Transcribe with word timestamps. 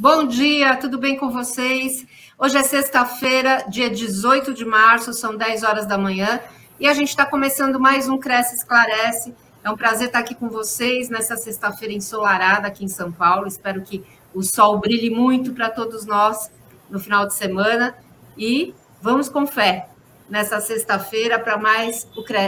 Bom 0.00 0.28
dia, 0.28 0.76
tudo 0.76 0.96
bem 0.96 1.16
com 1.16 1.28
vocês? 1.28 2.06
Hoje 2.38 2.56
é 2.56 2.62
sexta-feira, 2.62 3.64
dia 3.68 3.90
18 3.90 4.54
de 4.54 4.64
março, 4.64 5.12
são 5.12 5.36
10 5.36 5.64
horas 5.64 5.86
da 5.86 5.98
manhã, 5.98 6.38
e 6.78 6.86
a 6.86 6.94
gente 6.94 7.08
está 7.08 7.26
começando 7.26 7.80
mais 7.80 8.08
um 8.08 8.16
Cresce 8.16 8.54
Esclarece. 8.54 9.34
É 9.64 9.68
um 9.68 9.76
prazer 9.76 10.06
estar 10.06 10.20
aqui 10.20 10.36
com 10.36 10.48
vocês 10.48 11.08
nessa 11.08 11.36
sexta-feira 11.36 11.92
ensolarada 11.92 12.68
aqui 12.68 12.84
em 12.84 12.88
São 12.88 13.10
Paulo. 13.10 13.48
Espero 13.48 13.82
que 13.82 14.04
o 14.32 14.40
sol 14.40 14.78
brilhe 14.78 15.10
muito 15.10 15.52
para 15.52 15.68
todos 15.68 16.06
nós 16.06 16.48
no 16.88 17.00
final 17.00 17.26
de 17.26 17.34
semana. 17.34 17.92
E 18.36 18.76
vamos 19.02 19.28
com 19.28 19.48
fé 19.48 19.88
nessa 20.30 20.60
sexta-feira 20.60 21.40
para 21.40 21.58
mais, 21.58 22.06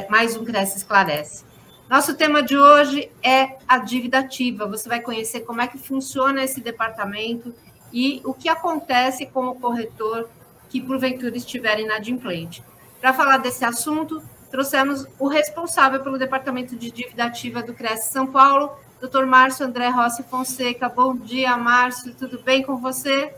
mais 0.08 0.36
um 0.36 0.44
Cresce 0.44 0.76
Esclarece. 0.78 1.49
Nosso 1.90 2.14
tema 2.14 2.40
de 2.40 2.56
hoje 2.56 3.10
é 3.20 3.56
a 3.66 3.78
dívida 3.78 4.20
ativa. 4.20 4.64
Você 4.64 4.88
vai 4.88 5.00
conhecer 5.00 5.40
como 5.40 5.60
é 5.60 5.66
que 5.66 5.76
funciona 5.76 6.44
esse 6.44 6.60
departamento 6.60 7.52
e 7.92 8.20
o 8.24 8.32
que 8.32 8.48
acontece 8.48 9.26
com 9.26 9.48
o 9.48 9.56
corretor 9.56 10.30
que 10.68 10.80
porventura 10.80 11.36
estiver 11.36 11.80
inadimplente. 11.80 12.62
Para 13.00 13.12
falar 13.12 13.38
desse 13.38 13.64
assunto, 13.64 14.22
trouxemos 14.52 15.04
o 15.18 15.26
responsável 15.26 16.00
pelo 16.00 16.16
departamento 16.16 16.76
de 16.76 16.92
dívida 16.92 17.24
ativa 17.24 17.60
do 17.60 17.74
Cresce 17.74 18.12
São 18.12 18.28
Paulo, 18.28 18.70
Dr. 19.00 19.24
Márcio 19.26 19.66
André 19.66 19.88
Rossi 19.88 20.22
Fonseca. 20.22 20.88
Bom 20.88 21.16
dia, 21.16 21.56
Márcio. 21.56 22.14
Tudo 22.14 22.40
bem 22.40 22.62
com 22.62 22.76
você? 22.76 23.34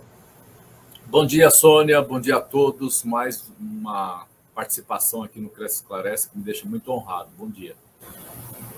Bom 1.07 1.25
dia, 1.25 1.49
Sônia. 1.49 2.03
Bom 2.03 2.21
dia 2.21 2.37
a 2.37 2.43
todos. 2.43 3.03
Mais 3.03 3.51
uma 3.59 4.27
participação 4.55 5.23
aqui 5.23 5.41
no 5.41 5.49
Cresce 5.49 5.77
Esclarece 5.77 6.29
que 6.29 6.37
me 6.37 6.45
deixa 6.45 6.69
muito 6.69 6.93
honrado. 6.93 7.31
Bom 7.39 7.49
dia 7.49 7.75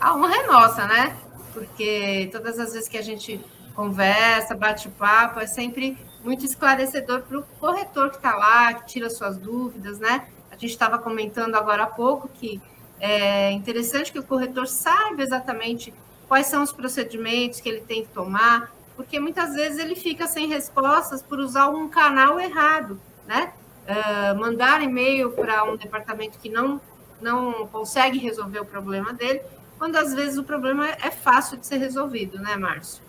a 0.04 0.14
honra 0.14 0.36
é 0.36 0.46
nossa, 0.46 0.86
né? 0.86 1.16
Porque 1.54 2.28
todas 2.30 2.58
as 2.58 2.74
vezes 2.74 2.86
que 2.86 2.98
a 2.98 3.02
gente 3.02 3.40
conversa, 3.74 4.54
bate 4.54 4.90
papo, 4.90 5.40
é 5.40 5.46
sempre 5.46 5.96
muito 6.22 6.44
esclarecedor 6.44 7.22
para 7.22 7.38
o 7.38 7.42
corretor 7.58 8.10
que 8.10 8.16
está 8.16 8.36
lá, 8.36 8.74
que 8.74 8.86
tira 8.86 9.08
suas 9.08 9.38
dúvidas, 9.38 9.98
né? 9.98 10.28
A 10.50 10.56
gente 10.56 10.72
estava 10.72 10.98
comentando 10.98 11.54
agora 11.54 11.84
há 11.84 11.86
pouco 11.86 12.28
que 12.28 12.60
é 13.00 13.50
interessante 13.52 14.12
que 14.12 14.18
o 14.18 14.22
corretor 14.22 14.68
saiba 14.68 15.22
exatamente 15.22 15.92
quais 16.28 16.48
são 16.48 16.62
os 16.62 16.72
procedimentos 16.72 17.60
que 17.60 17.68
ele 17.68 17.80
tem 17.80 18.02
que 18.02 18.08
tomar, 18.08 18.74
porque 18.96 19.18
muitas 19.18 19.54
vezes 19.54 19.78
ele 19.78 19.96
fica 19.96 20.26
sem 20.26 20.46
respostas 20.48 21.22
por 21.22 21.38
usar 21.38 21.70
um 21.70 21.88
canal 21.88 22.38
errado, 22.38 23.00
né? 23.26 23.54
Uh, 23.88 24.38
mandar 24.38 24.82
e-mail 24.82 25.30
para 25.30 25.64
um 25.64 25.76
departamento 25.76 26.38
que 26.38 26.50
não, 26.50 26.78
não 27.22 27.66
consegue 27.68 28.18
resolver 28.18 28.60
o 28.60 28.66
problema 28.66 29.10
dele 29.14 29.40
quando 29.78 29.96
às 29.96 30.14
vezes 30.14 30.38
o 30.38 30.44
problema 30.44 30.88
é 30.88 31.10
fácil 31.10 31.58
de 31.58 31.66
ser 31.66 31.78
resolvido, 31.78 32.38
né, 32.38 32.56
Márcio? 32.56 33.02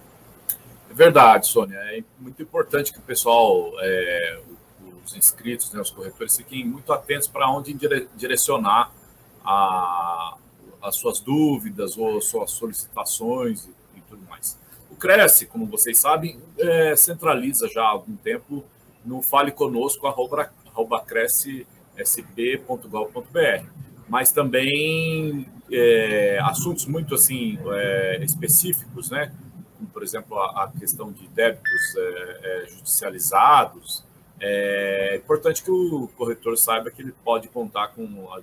É 0.90 0.94
verdade, 0.94 1.48
Sônia. 1.48 1.78
É 1.78 2.04
muito 2.20 2.42
importante 2.42 2.92
que 2.92 3.00
o 3.00 3.02
pessoal, 3.02 3.72
é, 3.80 4.42
os 5.06 5.16
inscritos, 5.16 5.72
né, 5.74 5.80
os 5.82 5.90
corretores, 5.90 6.36
fiquem 6.38 6.66
muito 6.66 6.92
atentos 6.94 7.28
para 7.28 7.50
onde 7.50 7.74
direcionar 8.16 8.92
a, 9.44 10.36
as 10.82 10.96
suas 10.96 11.20
dúvidas 11.20 11.98
ou 11.98 12.22
suas 12.22 12.52
solicitações 12.52 13.66
e, 13.66 13.72
e, 13.98 14.02
tudo 14.02 14.22
mais. 14.30 14.58
O 14.90 14.96
Cresce, 14.96 15.46
como 15.46 15.66
vocês 15.66 15.98
sabem, 15.98 16.40
é, 16.58 16.96
centraliza 16.96 17.68
já 17.68 17.84
há 17.84 17.90
algum 17.90 18.16
tempo 18.16 18.64
no 19.04 19.22
Fale 19.22 19.52
Conosco, 19.52 20.08
arroba, 20.08 20.50
arroba 20.66 21.02
crescsb.gov.br 21.02 23.86
mas 24.08 24.32
também 24.32 25.48
é, 25.72 26.40
assuntos 26.44 26.86
muito 26.86 27.16
assim 27.16 27.58
é, 27.66 28.24
específicos, 28.24 29.10
né? 29.10 29.32
Como, 29.78 29.90
por 29.90 30.04
exemplo, 30.04 30.38
a, 30.40 30.64
a 30.64 30.72
questão 30.80 31.12
de 31.12 31.28
débitos 31.28 31.96
é, 31.98 32.40
é 32.44 32.66
judicializados. 32.70 34.06
É 34.40 35.16
importante 35.16 35.64
que 35.64 35.72
o 35.72 36.08
corretor 36.18 36.58
saiba 36.58 36.92
que 36.92 37.02
ele 37.02 37.16
pode 37.24 37.48
contar 37.48 37.88
com 37.90 38.28
a, 38.32 38.42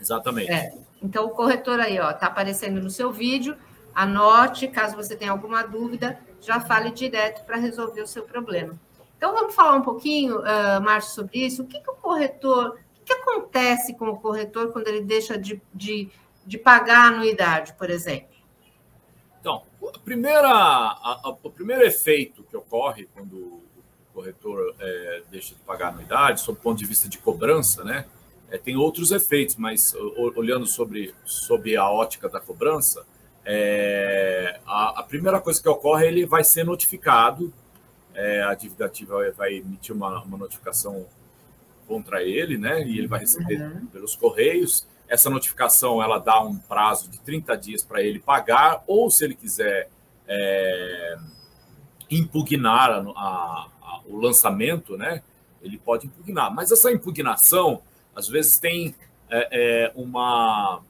Exatamente. 0.00 0.50
É. 0.50 0.72
Então, 1.02 1.26
o 1.26 1.30
corretor 1.30 1.80
aí, 1.80 1.98
ó, 1.98 2.12
tá 2.12 2.26
aparecendo 2.26 2.80
no 2.80 2.90
seu 2.90 3.10
vídeo. 3.10 3.56
Anote, 3.94 4.68
caso 4.68 4.96
você 4.96 5.16
tenha 5.16 5.32
alguma 5.32 5.62
dúvida, 5.62 6.18
já 6.40 6.60
fale 6.60 6.90
direto 6.90 7.44
para 7.44 7.56
resolver 7.56 8.00
o 8.00 8.06
seu 8.06 8.22
problema. 8.22 8.78
Então, 9.16 9.34
vamos 9.34 9.54
falar 9.54 9.76
um 9.76 9.82
pouquinho, 9.82 10.40
uh, 10.40 10.80
Márcio, 10.80 11.14
sobre 11.14 11.46
isso. 11.46 11.62
O 11.62 11.66
que, 11.66 11.80
que 11.80 11.90
o 11.90 11.94
corretor, 11.94 12.70
o 12.70 13.04
que, 13.04 13.04
que 13.04 13.12
acontece 13.12 13.94
com 13.94 14.08
o 14.08 14.18
corretor 14.18 14.72
quando 14.72 14.88
ele 14.88 15.02
deixa 15.02 15.36
de, 15.36 15.60
de, 15.74 16.08
de 16.46 16.58
pagar 16.58 16.98
a 16.98 17.08
anuidade, 17.08 17.74
por 17.74 17.90
exemplo? 17.90 18.31
Então, 19.42 19.64
a 19.92 19.98
primeira, 19.98 20.48
a, 20.48 21.20
a, 21.24 21.36
o 21.42 21.50
primeiro 21.50 21.82
efeito 21.82 22.44
que 22.44 22.56
ocorre 22.56 23.08
quando 23.12 23.34
o 23.34 23.62
corretor 24.14 24.72
é, 24.78 25.22
deixa 25.32 25.52
de 25.52 25.60
pagar 25.62 25.86
a 25.86 25.88
anuidade, 25.88 26.40
sob 26.40 26.56
o 26.60 26.62
ponto 26.62 26.78
de 26.78 26.86
vista 26.86 27.08
de 27.08 27.18
cobrança, 27.18 27.82
né? 27.82 28.06
É, 28.48 28.56
tem 28.56 28.76
outros 28.76 29.10
efeitos, 29.10 29.56
mas 29.56 29.96
olhando 30.36 30.64
sobre, 30.64 31.12
sobre 31.24 31.76
a 31.76 31.90
ótica 31.90 32.28
da 32.28 32.38
cobrança, 32.38 33.04
é, 33.44 34.60
a, 34.64 35.00
a, 35.00 35.02
primeira 35.02 35.40
coisa 35.40 35.60
que 35.60 35.68
ocorre, 35.68 36.06
ele 36.06 36.24
vai 36.24 36.44
ser 36.44 36.64
notificado, 36.64 37.52
é, 38.14 38.44
a 38.44 38.54
dívida 38.54 38.86
ativa 38.86 39.28
vai 39.32 39.54
emitir 39.54 39.92
uma, 39.92 40.22
uma 40.22 40.38
notificação 40.38 41.04
contra 41.88 42.22
ele, 42.22 42.56
né? 42.56 42.86
E 42.86 42.96
ele 42.96 43.08
vai 43.08 43.20
receber 43.20 43.60
uhum. 43.60 43.86
pelos 43.86 44.14
correios. 44.14 44.86
Essa 45.12 45.28
notificação 45.28 46.02
ela 46.02 46.18
dá 46.18 46.40
um 46.40 46.56
prazo 46.56 47.10
de 47.10 47.20
30 47.20 47.54
dias 47.58 47.84
para 47.84 48.00
ele 48.00 48.18
pagar, 48.18 48.82
ou 48.86 49.10
se 49.10 49.22
ele 49.22 49.34
quiser 49.34 49.90
é, 50.26 51.18
impugnar 52.10 52.90
a, 52.90 53.00
a, 53.14 53.68
a, 53.82 54.00
o 54.06 54.16
lançamento, 54.18 54.96
né? 54.96 55.22
Ele 55.60 55.76
pode 55.76 56.06
impugnar. 56.06 56.50
Mas 56.50 56.72
essa 56.72 56.90
impugnação, 56.90 57.82
às 58.16 58.26
vezes, 58.26 58.58
tem 58.58 58.94
é, 59.28 59.48
é, 59.52 59.92
uma. 59.94 60.80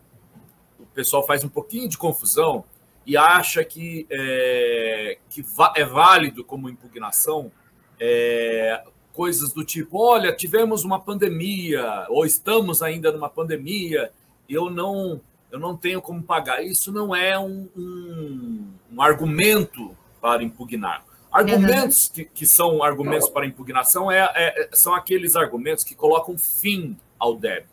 O 0.78 0.86
pessoal 0.94 1.26
faz 1.26 1.42
um 1.42 1.48
pouquinho 1.48 1.88
de 1.88 1.98
confusão 1.98 2.64
e 3.04 3.16
acha 3.16 3.64
que, 3.64 4.06
é, 4.08 5.18
que 5.28 5.44
é 5.74 5.84
válido 5.84 6.44
como 6.44 6.68
impugnação 6.68 7.50
é, 7.98 8.84
coisas 9.12 9.52
do 9.52 9.64
tipo: 9.64 9.98
olha, 9.98 10.32
tivemos 10.32 10.84
uma 10.84 11.00
pandemia, 11.00 12.06
ou 12.08 12.24
estamos 12.24 12.82
ainda 12.82 13.12
numa 13.12 13.28
pandemia, 13.28 14.10
eu 14.48 14.70
não, 14.70 15.20
eu 15.50 15.58
não 15.58 15.76
tenho 15.76 16.00
como 16.00 16.22
pagar. 16.22 16.64
Isso 16.64 16.92
não 16.92 17.14
é 17.14 17.38
um, 17.38 17.68
um, 17.76 18.72
um 18.92 19.02
argumento 19.02 19.96
para 20.20 20.42
impugnar. 20.42 21.04
Argumentos 21.30 22.10
que, 22.10 22.26
que 22.26 22.46
são 22.46 22.82
argumentos 22.82 23.28
para 23.28 23.46
impugnação 23.46 24.12
é, 24.12 24.30
é, 24.34 24.68
são 24.72 24.94
aqueles 24.94 25.34
argumentos 25.34 25.82
que 25.82 25.94
colocam 25.94 26.36
fim 26.36 26.98
ao 27.18 27.34
débito. 27.34 27.72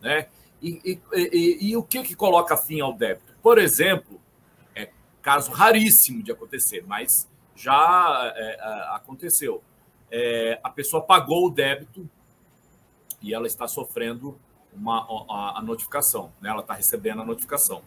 Né? 0.00 0.26
E, 0.62 0.80
e, 0.84 1.00
e, 1.12 1.70
e 1.70 1.76
o 1.76 1.82
que, 1.82 2.02
que 2.02 2.14
coloca 2.14 2.56
fim 2.56 2.80
ao 2.80 2.94
débito? 2.94 3.34
Por 3.42 3.58
exemplo, 3.58 4.18
é 4.74 4.88
caso 5.20 5.52
raríssimo 5.52 6.22
de 6.22 6.32
acontecer, 6.32 6.82
mas 6.86 7.28
já 7.54 8.32
é, 8.34 8.54
é 8.54 8.94
aconteceu 8.94 9.62
é, 10.16 10.60
a 10.62 10.70
pessoa 10.70 11.02
pagou 11.02 11.48
o 11.48 11.50
débito 11.50 12.08
e 13.20 13.34
ela 13.34 13.48
está 13.48 13.66
sofrendo 13.66 14.38
uma, 14.72 15.04
a, 15.28 15.58
a 15.58 15.62
notificação, 15.62 16.32
né? 16.40 16.50
ela 16.50 16.60
está 16.60 16.72
recebendo 16.72 17.22
a 17.22 17.24
notificação. 17.24 17.82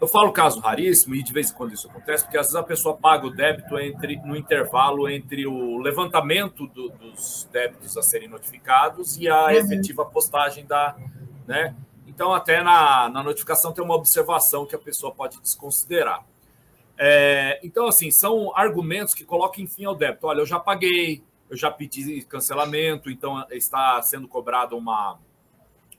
Eu 0.00 0.06
falo 0.06 0.32
caso 0.32 0.60
raríssimo 0.60 1.14
e 1.16 1.22
de 1.24 1.32
vez 1.32 1.50
em 1.50 1.54
quando 1.54 1.74
isso 1.74 1.90
acontece, 1.90 2.24
porque 2.24 2.38
às 2.38 2.46
vezes 2.46 2.56
a 2.56 2.62
pessoa 2.62 2.96
paga 2.96 3.26
o 3.26 3.30
débito 3.30 3.78
entre, 3.80 4.16
no 4.18 4.36
intervalo 4.36 5.08
entre 5.08 5.44
o 5.44 5.78
levantamento 5.78 6.68
do, 6.68 6.88
dos 6.90 7.48
débitos 7.52 7.98
a 7.98 8.02
serem 8.02 8.28
notificados 8.28 9.16
e 9.16 9.28
a 9.28 9.46
uhum. 9.46 9.50
efetiva 9.50 10.06
postagem 10.06 10.64
da. 10.64 10.96
Né? 11.46 11.74
Então, 12.06 12.32
até 12.32 12.62
na, 12.62 13.08
na 13.08 13.22
notificação 13.24 13.72
tem 13.72 13.84
uma 13.84 13.96
observação 13.96 14.64
que 14.64 14.74
a 14.74 14.78
pessoa 14.78 15.12
pode 15.12 15.40
desconsiderar. 15.40 16.24
É, 16.96 17.58
então, 17.62 17.88
assim, 17.88 18.10
são 18.10 18.56
argumentos 18.56 19.14
que 19.14 19.24
colocam 19.24 19.66
fim 19.66 19.84
ao 19.84 19.94
débito. 19.94 20.26
Olha, 20.26 20.40
eu 20.40 20.46
já 20.46 20.60
paguei, 20.60 21.24
eu 21.50 21.56
já 21.56 21.70
pedi 21.70 22.22
cancelamento, 22.22 23.10
então 23.10 23.44
está 23.50 24.00
sendo 24.02 24.28
cobrada 24.28 24.74
uma, 24.76 25.18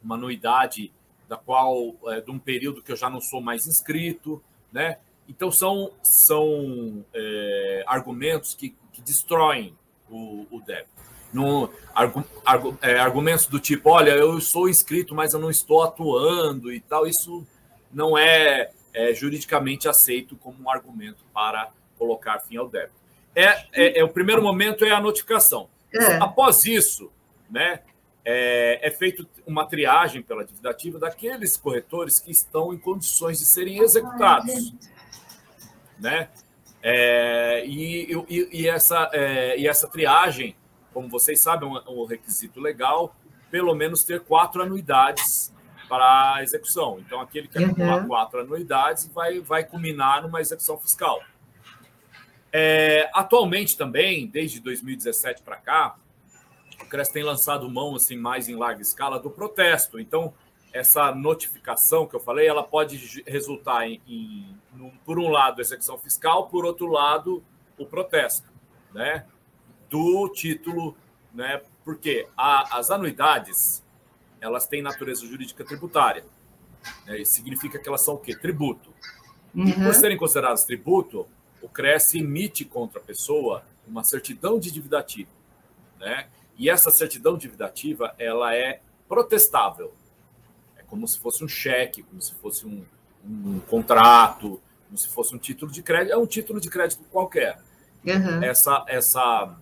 uma 0.03 0.15
anuidade 0.15 0.91
da 1.27 1.37
qual 1.37 1.95
é, 2.07 2.21
de 2.21 2.31
um 2.31 2.39
período 2.39 2.81
que 2.81 2.91
eu 2.91 2.95
já 2.95 3.09
não 3.09 3.21
sou 3.21 3.41
mais 3.41 3.67
inscrito, 3.67 4.41
né? 4.71 4.97
Então 5.27 5.51
são, 5.51 5.91
são 6.01 7.05
é, 7.13 7.83
argumentos 7.85 8.55
que, 8.55 8.75
que 8.91 9.01
destroem 9.01 9.75
o, 10.09 10.45
o 10.49 10.61
débito. 10.61 10.89
No, 11.31 11.69
argu, 11.93 12.25
argu, 12.45 12.77
é, 12.81 12.99
argumentos 12.99 13.45
do 13.45 13.59
tipo, 13.59 13.89
olha, 13.89 14.11
eu 14.11 14.41
sou 14.41 14.67
inscrito, 14.67 15.15
mas 15.15 15.33
eu 15.33 15.39
não 15.39 15.49
estou 15.49 15.83
atuando 15.83 16.73
e 16.73 16.81
tal, 16.81 17.07
isso 17.07 17.45
não 17.93 18.17
é 18.17 18.71
é 18.93 19.13
juridicamente 19.13 19.87
aceito 19.87 20.35
como 20.35 20.63
um 20.63 20.69
argumento 20.69 21.23
para 21.33 21.71
colocar 21.97 22.39
fim 22.39 22.57
ao 22.57 22.67
débito. 22.67 23.00
É, 23.35 23.65
é, 23.71 23.99
é 23.99 24.03
o 24.03 24.09
primeiro 24.09 24.41
momento 24.41 24.83
é 24.85 24.91
a 24.91 24.99
notificação. 24.99 25.69
É. 25.93 26.15
Após 26.15 26.65
isso, 26.65 27.11
né, 27.49 27.81
é, 28.23 28.87
é 28.87 28.91
feita 28.91 29.25
uma 29.45 29.65
triagem 29.65 30.21
pela 30.21 30.45
dívida 30.45 30.69
ativa 30.69 30.99
daqueles 30.99 31.57
corretores 31.57 32.19
que 32.19 32.31
estão 32.31 32.73
em 32.73 32.77
condições 32.77 33.39
de 33.39 33.45
serem 33.45 33.79
executados. 33.79 34.73
Né? 35.99 36.29
É, 36.83 37.63
e, 37.65 38.11
e, 38.29 38.49
e, 38.61 38.67
essa, 38.67 39.09
é, 39.13 39.59
e 39.59 39.67
essa 39.67 39.87
triagem, 39.87 40.55
como 40.93 41.09
vocês 41.09 41.39
sabem, 41.39 41.69
é 41.69 41.89
um, 41.89 42.01
um 42.01 42.05
requisito 42.05 42.59
legal, 42.59 43.15
pelo 43.49 43.73
menos 43.75 44.03
ter 44.03 44.21
quatro 44.21 44.61
anuidades 44.61 45.53
para 45.87 46.35
a 46.35 46.43
execução. 46.43 46.99
Então, 46.99 47.19
aquele 47.19 47.47
que 47.47 47.61
acumular 47.61 48.01
uhum. 48.01 48.07
quatro 48.07 48.39
anuidades 48.39 49.07
vai, 49.07 49.39
vai 49.41 49.63
culminar 49.63 50.21
numa 50.21 50.39
execução 50.39 50.77
fiscal. 50.77 51.21
É, 52.53 53.09
atualmente 53.13 53.77
também, 53.77 54.27
desde 54.27 54.59
2017 54.59 55.41
para 55.41 55.55
cá, 55.57 55.95
o 56.81 56.85
CRES 56.85 57.09
tem 57.09 57.23
lançado 57.23 57.69
mão 57.69 57.95
assim 57.95 58.17
mais 58.17 58.49
em 58.49 58.55
larga 58.55 58.81
escala 58.81 59.19
do 59.19 59.29
protesto. 59.29 59.99
Então, 59.99 60.33
essa 60.73 61.13
notificação 61.13 62.05
que 62.05 62.15
eu 62.15 62.19
falei, 62.19 62.47
ela 62.47 62.63
pode 62.63 63.23
resultar 63.25 63.87
em, 63.87 64.01
em 64.07 64.55
por 65.05 65.19
um 65.19 65.27
lado, 65.27 65.61
execução 65.61 65.97
fiscal, 65.97 66.47
por 66.47 66.65
outro 66.65 66.87
lado, 66.87 67.43
o 67.77 67.85
protesto, 67.85 68.49
né? 68.93 69.25
Do 69.89 70.29
título, 70.29 70.95
né? 71.33 71.61
Porque 71.83 72.27
a, 72.37 72.77
as 72.77 72.89
anuidades, 72.89 73.83
elas 74.39 74.67
têm 74.67 74.81
natureza 74.81 75.25
jurídica 75.25 75.63
tributária. 75.63 76.23
Né? 77.05 77.19
Isso 77.21 77.33
significa 77.33 77.77
que 77.77 77.87
elas 77.87 78.03
são 78.03 78.15
o 78.15 78.17
quê? 78.17 78.35
Tributo. 78.35 78.93
Uhum. 79.53 79.67
E 79.67 79.73
por 79.73 79.85
uhum. 79.87 79.93
serem 79.93 80.17
consideradas 80.17 80.63
tributo, 80.63 81.27
o 81.61 81.69
CRES 81.69 82.15
emite 82.15 82.65
contra 82.65 82.99
a 82.99 83.03
pessoa 83.03 83.63
uma 83.87 84.03
certidão 84.03 84.59
de 84.59 84.71
dívida 84.71 84.99
ativa, 84.99 85.31
né? 85.99 86.27
E 86.57 86.69
essa 86.69 86.91
certidão 86.91 87.35
de 87.35 87.41
dívida 87.41 87.65
ativa, 87.65 88.13
ela 88.19 88.55
é 88.55 88.81
protestável. 89.07 89.93
É 90.77 90.83
como 90.83 91.07
se 91.07 91.19
fosse 91.19 91.43
um 91.43 91.47
cheque, 91.47 92.03
como 92.03 92.21
se 92.21 92.33
fosse 92.35 92.65
um, 92.67 92.85
um 93.25 93.59
contrato, 93.61 94.61
como 94.85 94.97
se 94.97 95.07
fosse 95.07 95.35
um 95.35 95.39
título 95.39 95.71
de 95.71 95.81
crédito. 95.81 96.13
É 96.13 96.17
um 96.17 96.25
título 96.25 96.61
de 96.61 96.69
crédito 96.69 97.03
qualquer. 97.09 97.59
Uhum. 98.05 98.43
Essa, 98.43 98.83
essa, 98.87 99.57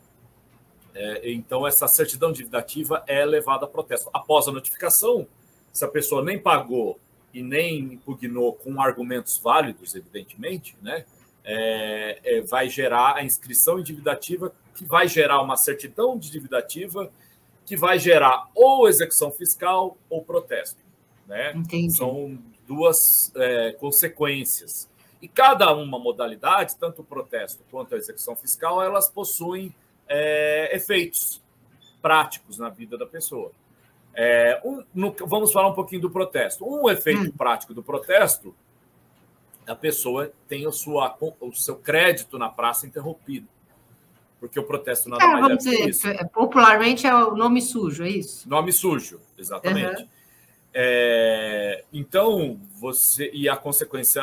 é, 0.93 1.31
então, 1.31 1.65
essa 1.65 1.87
certidão 1.87 2.31
de 2.31 2.39
dívida 2.39 2.59
ativa 2.59 3.03
é 3.07 3.23
levada 3.25 3.65
a 3.65 3.67
protesto. 3.67 4.09
Após 4.13 4.47
a 4.47 4.51
notificação, 4.51 5.27
se 5.71 5.85
a 5.85 5.87
pessoa 5.87 6.23
nem 6.23 6.37
pagou 6.37 6.99
e 7.33 7.41
nem 7.41 7.93
impugnou 7.93 8.53
com 8.53 8.81
argumentos 8.81 9.37
válidos, 9.37 9.95
evidentemente, 9.95 10.75
né, 10.81 11.05
é, 11.43 12.19
é, 12.23 12.41
vai 12.41 12.69
gerar 12.69 13.15
a 13.15 13.23
inscrição 13.23 13.79
em 13.79 13.83
dívida 13.83 14.11
ativa 14.11 14.53
que 14.75 14.85
vai 14.85 15.07
gerar 15.07 15.41
uma 15.41 15.57
certidão 15.57 16.17
de 16.17 16.31
dívida 16.31 16.57
ativa, 16.57 17.11
que 17.65 17.75
vai 17.75 17.99
gerar 17.99 18.47
ou 18.55 18.87
execução 18.87 19.31
fiscal 19.31 19.97
ou 20.09 20.23
protesto. 20.23 20.79
Né? 21.27 21.53
São 21.89 22.39
duas 22.65 23.31
é, 23.35 23.73
consequências. 23.73 24.89
E 25.21 25.27
cada 25.27 25.73
uma 25.73 25.99
modalidade, 25.99 26.77
tanto 26.77 27.01
o 27.01 27.05
protesto 27.05 27.61
quanto 27.69 27.93
a 27.93 27.97
execução 27.97 28.35
fiscal, 28.35 28.81
elas 28.81 29.09
possuem 29.09 29.75
é, 30.07 30.75
efeitos 30.75 31.41
práticos 32.01 32.57
na 32.57 32.69
vida 32.69 32.97
da 32.97 33.05
pessoa. 33.05 33.51
É, 34.13 34.61
um, 34.63 34.83
no, 34.93 35.15
vamos 35.25 35.51
falar 35.51 35.67
um 35.67 35.73
pouquinho 35.73 36.01
do 36.01 36.09
protesto. 36.09 36.65
Um 36.65 36.89
efeito 36.89 37.21
hum. 37.21 37.31
prático 37.31 37.73
do 37.73 37.83
protesto, 37.83 38.55
a 39.69 39.75
pessoa 39.75 40.31
tem 40.47 40.67
o, 40.67 40.71
sua, 40.71 41.15
o 41.39 41.53
seu 41.53 41.75
crédito 41.75 42.37
na 42.37 42.49
praça 42.49 42.87
interrompido 42.87 43.47
porque 44.39 44.59
o 44.59 44.63
protesto 44.63 45.09
nada 45.09 45.23
é, 45.23 45.27
mais 45.27 45.41
vamos 45.41 45.65
é 45.65 45.69
dizer, 45.69 45.89
isso. 45.89 46.07
Popularmente 46.33 47.05
é 47.05 47.13
o 47.13 47.35
nome 47.35 47.61
sujo, 47.61 48.03
é 48.03 48.09
isso? 48.09 48.47
Nome 48.47 48.71
sujo, 48.71 49.19
exatamente. 49.37 50.01
Uhum. 50.01 50.07
É, 50.73 51.83
então, 51.91 52.59
você. 52.75 53.29
E 53.33 53.49
a 53.49 53.57
consequência 53.57 54.21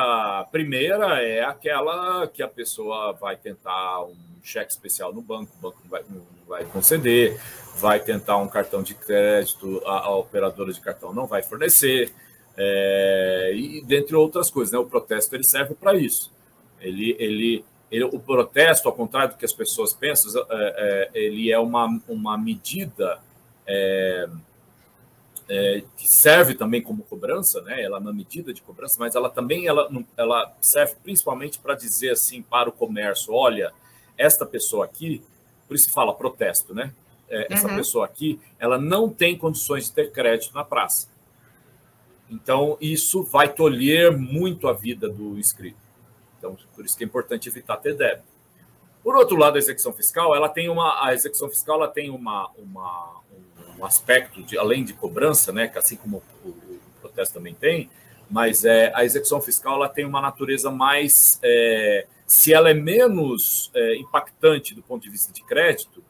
primeira 0.51 1.23
é 1.23 1.45
aquela 1.45 2.27
que 2.29 2.43
a 2.43 2.49
pessoa 2.49 3.13
vai 3.13 3.37
tentar 3.37 4.05
um 4.05 4.17
cheque 4.43 4.73
especial 4.73 5.13
no 5.13 5.21
banco, 5.21 5.53
o 5.59 5.61
banco 5.61 5.79
não 5.83 5.91
vai, 5.91 6.05
não 6.09 6.23
vai 6.47 6.65
conceder, 6.65 7.39
vai 7.77 7.99
tentar 8.01 8.37
um 8.39 8.49
cartão 8.49 8.83
de 8.83 8.95
crédito, 8.95 9.83
a, 9.85 10.07
a 10.07 10.17
operadora 10.17 10.73
de 10.73 10.81
cartão 10.81 11.13
não 11.13 11.27
vai 11.27 11.43
fornecer, 11.43 12.13
é, 12.57 13.53
e 13.55 13.83
dentre 13.83 14.15
outras 14.15 14.51
coisas. 14.51 14.73
Né, 14.73 14.79
o 14.79 14.87
protesto 14.87 15.35
ele 15.35 15.45
serve 15.45 15.75
para 15.75 15.95
isso. 15.95 16.33
Ele, 16.81 17.17
ele 17.19 17.65
ele, 17.91 18.05
o 18.05 18.19
protesto, 18.19 18.89
ao 18.89 18.95
contrário 18.95 19.35
do 19.35 19.39
que 19.39 19.45
as 19.45 19.53
pessoas 19.53 19.95
pensam, 19.95 20.45
é, 20.51 21.11
é, 21.15 21.19
ele 21.19 21.53
é 21.53 21.59
uma, 21.59 22.01
uma 22.09 22.37
medida 22.37 23.21
é, 23.67 24.29
é, 25.49 25.85
que 25.97 26.09
serve 26.09 26.55
também 26.55 26.83
como 26.83 27.05
cobrança, 27.05 27.61
né? 27.63 27.83
Ela 27.83 27.99
é 27.99 28.01
uma 28.01 28.13
medida 28.13 28.53
de 28.53 28.61
cobrança, 28.61 28.97
mas 28.99 29.15
ela 29.15 29.31
também 29.31 29.67
ela, 29.67 29.89
ela 30.17 30.53
serve 30.61 30.97
principalmente 31.03 31.59
para 31.59 31.75
dizer 31.75 32.11
assim 32.11 32.43
para 32.43 32.69
o 32.69 32.73
comércio, 32.73 33.33
olha, 33.33 33.73
esta 34.19 34.45
pessoa 34.45 34.85
aqui, 34.85 35.23
por 35.69 35.77
isso 35.77 35.91
fala 35.93 36.13
protesto, 36.13 36.75
né? 36.75 36.93
É, 37.29 37.53
essa 37.53 37.69
uhum. 37.69 37.77
pessoa 37.77 38.05
aqui, 38.05 38.41
ela 38.59 38.79
não 38.79 39.09
tem 39.09 39.37
condições 39.37 39.87
de 39.87 39.93
ter 39.93 40.11
crédito 40.11 40.55
na 40.55 40.65
praça. 40.65 41.09
Então, 42.31 42.77
isso 42.81 43.23
vai 43.23 43.53
tolher 43.53 44.17
muito 44.17 44.69
a 44.69 44.73
vida 44.73 45.09
do 45.09 45.39
inscrito. 45.39 45.79
Então, 46.39 46.57
por 46.75 46.85
isso 46.85 46.97
que 46.97 47.05
é 47.05 47.07
importante 47.07 47.49
evitar 47.49 47.77
ter 47.77 47.95
débito. 47.95 48.37
Por 49.03 49.15
outro 49.15 49.37
lado, 49.37 49.57
a 49.57 49.59
execução 49.59 49.93
fiscal, 49.93 50.35
ela 50.35 50.49
tem 50.49 50.69
uma 50.69 51.07
a 51.07 51.15
execução 51.15 51.49
fiscal 51.49 51.77
ela 51.77 51.89
tem 51.89 52.11
uma, 52.11 52.51
uma 52.59 53.21
um 53.79 53.85
aspecto 53.85 54.43
de 54.43 54.59
além 54.59 54.85
de 54.85 54.93
cobrança, 54.93 55.53
né, 55.53 55.69
que 55.69 55.79
assim 55.79 55.97
como 55.97 56.23
o, 56.45 56.49
o 56.49 56.81
protesto 57.01 57.35
também 57.35 57.55
tem, 57.55 57.91
mas 58.29 58.65
é, 58.65 58.91
a 58.95 59.05
execução 59.05 59.41
fiscal 59.41 59.77
ela 59.77 59.89
tem 59.89 60.05
uma 60.05 60.21
natureza 60.21 60.71
mais 60.71 61.39
é, 61.43 62.07
se 62.27 62.53
ela 62.53 62.71
é 62.71 62.75
menos 62.75 63.71
é, 63.75 63.97
impactante 63.97 64.75
do 64.75 64.83
ponto 64.83 65.03
de 65.03 65.11
vista 65.11 65.33
de 65.33 65.43
crédito, 65.45 66.03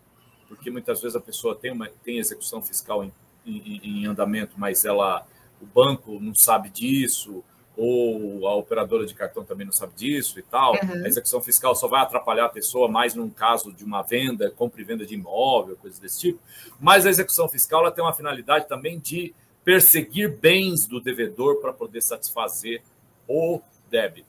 porque 0.48 0.70
muitas 0.70 1.00
vezes 1.00 1.16
a 1.16 1.20
pessoa 1.20 1.54
tem 1.54 1.72
uma 1.72 1.90
tem 2.02 2.18
execução 2.18 2.62
fiscal 2.62 3.04
em, 3.04 3.12
em, 3.44 3.80
em 3.82 4.06
andamento, 4.06 4.54
mas 4.56 4.84
ela 4.84 5.26
o 5.60 5.66
banco 5.66 6.18
não 6.20 6.34
sabe 6.34 6.70
disso, 6.70 7.42
ou 7.76 8.48
a 8.48 8.54
operadora 8.54 9.04
de 9.04 9.14
cartão 9.14 9.44
também 9.44 9.66
não 9.66 9.72
sabe 9.72 9.92
disso 9.94 10.38
e 10.38 10.42
tal. 10.42 10.72
Uhum. 10.72 11.04
A 11.04 11.08
execução 11.08 11.40
fiscal 11.42 11.74
só 11.76 11.86
vai 11.86 12.00
atrapalhar 12.00 12.46
a 12.46 12.48
pessoa 12.48 12.88
mais 12.88 13.14
num 13.14 13.28
caso 13.28 13.72
de 13.72 13.84
uma 13.84 14.02
venda, 14.02 14.50
compra 14.50 14.80
e 14.80 14.84
venda 14.84 15.04
de 15.04 15.14
imóvel, 15.14 15.76
coisas 15.76 15.98
desse 15.98 16.20
tipo. 16.20 16.40
Mas 16.80 17.04
a 17.04 17.10
execução 17.10 17.48
fiscal 17.48 17.80
ela 17.80 17.90
tem 17.90 18.02
uma 18.02 18.14
finalidade 18.14 18.66
também 18.66 18.98
de 18.98 19.34
perseguir 19.62 20.38
bens 20.38 20.86
do 20.86 21.00
devedor 21.00 21.60
para 21.60 21.72
poder 21.72 22.00
satisfazer 22.02 22.82
o 23.28 23.60
débito. 23.90 24.28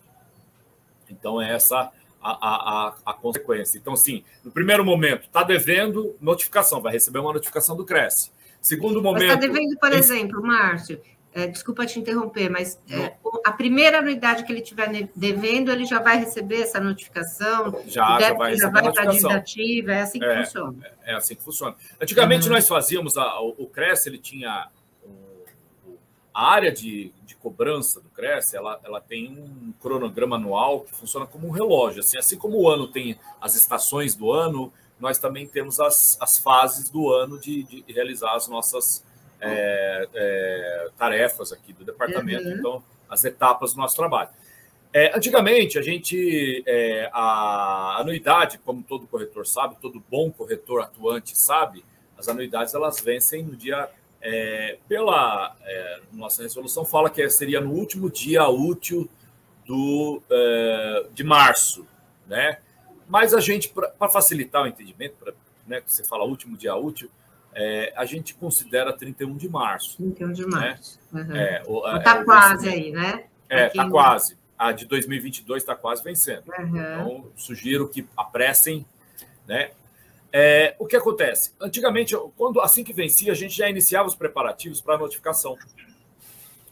Então, 1.10 1.42
é 1.42 1.54
essa 1.54 1.92
a, 2.22 2.32
a, 2.32 2.96
a, 3.06 3.13
consequência. 3.13 3.78
Então, 3.78 3.96
sim, 3.96 4.24
no 4.44 4.52
primeiro 4.52 4.84
momento, 4.84 5.25
está 5.25 5.44
devendo, 5.44 6.16
notificação, 6.20 6.82
vai 6.82 6.92
receber 6.92 7.20
uma 7.20 7.32
notificação 7.32 7.78
do 7.78 7.86
Cresce. 7.86 8.32
Segundo 8.60 9.02
momento. 9.02 9.24
Está 9.24 9.36
devendo, 9.36 9.78
por 9.78 9.94
exemplo, 9.94 10.42
Márcio, 10.42 11.00
é, 11.34 11.46
desculpa 11.46 11.86
te 11.86 12.00
interromper, 12.00 12.50
mas 12.50 12.82
é, 12.90 13.16
a 13.46 13.52
primeira 13.52 14.00
anuidade 14.00 14.44
que 14.44 14.52
ele 14.52 14.62
estiver 14.62 14.90
devendo, 15.16 15.72
ele 15.72 15.86
já 15.86 16.00
vai 16.00 16.18
receber 16.18 16.62
essa 16.62 16.80
notificação? 16.80 17.80
Já, 17.86 18.20
já 18.20 18.34
vai 18.34 18.56
já 18.56 18.70
vai 18.70 18.92
para 18.92 19.04
a 19.04 19.06
dívida 19.06 19.36
ativa, 19.36 19.94
é 19.94 20.02
assim 20.02 20.20
que 20.20 20.26
é, 20.26 20.44
funciona. 20.44 20.88
É, 21.04 21.12
é, 21.12 21.16
assim 21.16 21.36
que 21.36 21.44
funciona. 21.44 21.76
Antigamente, 22.02 22.48
uhum. 22.48 22.54
nós 22.54 22.68
fazíamos, 22.68 23.16
a, 23.18 23.40
o, 23.42 23.50
o 23.60 23.68
CRES, 23.68 24.08
ele 24.08 24.18
tinha 24.18 24.70
a 26.34 26.52
área 26.52 26.72
de, 26.72 27.12
de 27.26 27.36
cobrança 27.36 28.00
do 28.00 28.10
CRES, 28.10 28.54
ela, 28.54 28.80
ela 28.84 29.02
tem 29.02 29.28
um 29.40 29.74
cronograma 29.82 30.36
anual 30.36 30.82
que 30.82 30.96
funciona 30.96 31.26
como 31.26 31.48
um 31.48 31.52
relógio. 31.52 32.00
Assim, 32.00 32.18
assim 32.18 32.38
como 32.38 32.60
o 32.62 32.70
ano 32.70 32.88
tem 32.88 33.20
as 33.42 33.56
estações 33.56 34.16
do 34.16 34.32
ano, 34.32 34.72
nós 35.00 35.18
também 35.18 35.48
temos 35.48 35.80
as, 35.80 36.16
as 36.22 36.38
fases 36.38 36.90
do 36.90 37.12
ano 37.12 37.40
de, 37.40 37.64
de 37.64 37.84
realizar 37.92 38.36
as 38.36 38.48
nossas 38.48 39.04
é, 39.39 40.08
é, 40.13 40.88
tarefas 40.98 41.51
aqui 41.51 41.74
do 41.74 41.86
departamento, 41.86 42.46
uhum. 42.46 42.58
então, 42.58 42.84
as 43.10 43.24
etapas 43.24 43.74
do 43.74 43.79
nosso 43.79 43.96
trabalho. 43.96 44.29
É, 44.94 45.15
antigamente, 45.15 45.77
a 45.77 45.82
gente, 45.82 46.63
é, 46.65 47.10
a 47.13 47.98
anuidade, 48.00 48.58
como 48.60 48.82
todo 48.82 49.06
corretor 49.08 49.46
sabe, 49.46 49.75
todo 49.82 50.03
bom 50.10 50.32
corretor 50.32 50.82
atuante 50.82 51.39
sabe, 51.39 51.84
as 52.17 52.27
anuidades 52.27 52.74
elas 52.74 53.00
vencem 53.00 53.44
no 53.44 53.56
dia, 53.56 53.89
é, 54.22 54.77
pela 54.88 55.56
é, 55.62 56.00
nossa 56.12 56.41
resolução 56.41 56.84
fala 56.84 57.10
que 57.10 57.29
seria 57.29 57.62
no 57.62 57.72
último 57.72 58.10
dia 58.10 58.48
útil 58.48 59.08
do, 59.65 60.22
de 61.13 61.24
março, 61.25 61.86
né? 62.25 62.60
Mas 63.08 63.34
a 63.34 63.39
gente, 63.39 63.70
para 63.70 64.10
facilitar 64.10 64.63
o 64.63 64.67
entendimento, 64.67 65.15
pra, 65.17 65.34
né, 65.67 65.82
que 65.82 65.91
você 65.94 66.03
fala 66.03 66.24
último 66.24 66.58
dia 66.58 66.75
útil, 66.75 67.10
é, 67.60 67.92
a 67.98 68.06
gente 68.06 68.36
considera 68.36 68.94
31 68.94 69.36
de 69.36 69.50
março. 69.50 69.98
31 69.98 70.32
de 70.32 70.44
né? 70.44 70.48
março. 70.48 71.00
Né? 71.12 71.22
Uhum. 71.24 71.36
É, 71.36 71.98
está 71.98 72.20
é, 72.20 72.24
quase 72.24 72.70
aí, 72.70 72.92
né? 72.92 73.24
É, 73.50 73.66
está 73.66 73.90
quase. 73.90 74.38
a 74.56 74.72
de 74.72 74.86
2022 74.86 75.64
está 75.64 75.76
quase 75.76 76.04
vencendo. 76.04 76.44
Uhum. 76.48 76.68
Então, 76.68 77.32
sugiro 77.36 77.90
que 77.90 78.08
apressem. 78.16 78.86
Né? 79.48 79.72
É, 80.32 80.76
o 80.78 80.86
que 80.86 80.96
acontece? 80.96 81.52
Antigamente, 81.60 82.16
quando 82.38 82.62
assim 82.62 82.84
que 82.84 82.94
vencia, 82.94 83.32
a 83.32 83.36
gente 83.36 83.58
já 83.58 83.68
iniciava 83.68 84.08
os 84.08 84.14
preparativos 84.14 84.80
para 84.80 84.94
a 84.94 85.00
notificação 85.00 85.58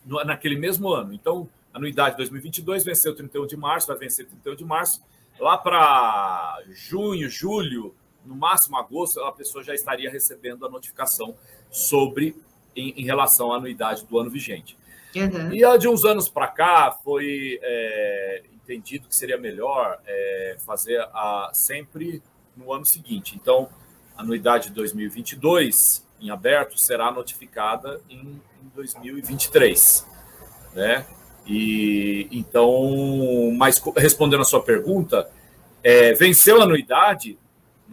no, 0.06 0.24
naquele 0.24 0.56
mesmo 0.56 0.90
ano. 0.94 1.16
Então, 1.16 1.50
anuidade 1.74 2.16
2022 2.18 2.84
venceu 2.84 3.16
31 3.16 3.48
de 3.48 3.58
março, 3.58 3.88
vai 3.88 3.98
vencer 3.98 4.28
31 4.28 4.56
de 4.56 4.66
março. 4.66 5.02
Lá 5.40 5.58
para 5.58 6.62
junho, 6.70 7.28
julho, 7.28 7.96
no 8.26 8.36
máximo 8.36 8.78
agosto, 8.78 9.20
a 9.22 9.32
pessoa 9.32 9.64
já 9.64 9.74
estaria 9.74 10.10
recebendo 10.10 10.66
a 10.66 10.70
notificação 10.70 11.36
sobre 11.70 12.36
em, 12.76 12.94
em 12.98 13.06
relação 13.06 13.52
à 13.54 13.58
anuidade 13.58 14.06
do 14.06 14.20
ano 14.20 14.30
vigente. 14.30 14.78
Uhum. 15.16 15.54
E 15.54 15.78
de 15.78 15.88
uns 15.88 16.04
anos 16.04 16.28
para 16.28 16.48
cá 16.48 16.92
foi 16.92 17.60
é, 17.62 18.44
entendido 18.54 19.08
que 19.08 19.16
seria 19.16 19.38
melhor 19.38 20.00
é, 20.06 20.58
fazer 20.66 21.00
a, 21.14 21.52
sempre 21.54 22.22
no 22.56 22.74
ano 22.74 22.86
seguinte. 22.86 23.36
Então, 23.36 23.70
a 24.18 24.22
anuidade 24.22 24.70
de 24.70 24.76
2022 24.76 26.06
em 26.20 26.30
aberto 26.30 26.78
será 26.78 27.12
notificada 27.12 28.02
em, 28.10 28.20
em 28.20 28.72
2023, 28.74 30.06
né? 30.74 31.06
E 31.48 32.28
então, 32.32 33.54
mas 33.56 33.82
respondendo 33.96 34.42
a 34.42 34.46
sua 34.46 34.64
pergunta, 34.64 35.30
é, 35.84 36.14
venceu 36.14 36.60
a 36.60 36.64
anuidade, 36.64 37.38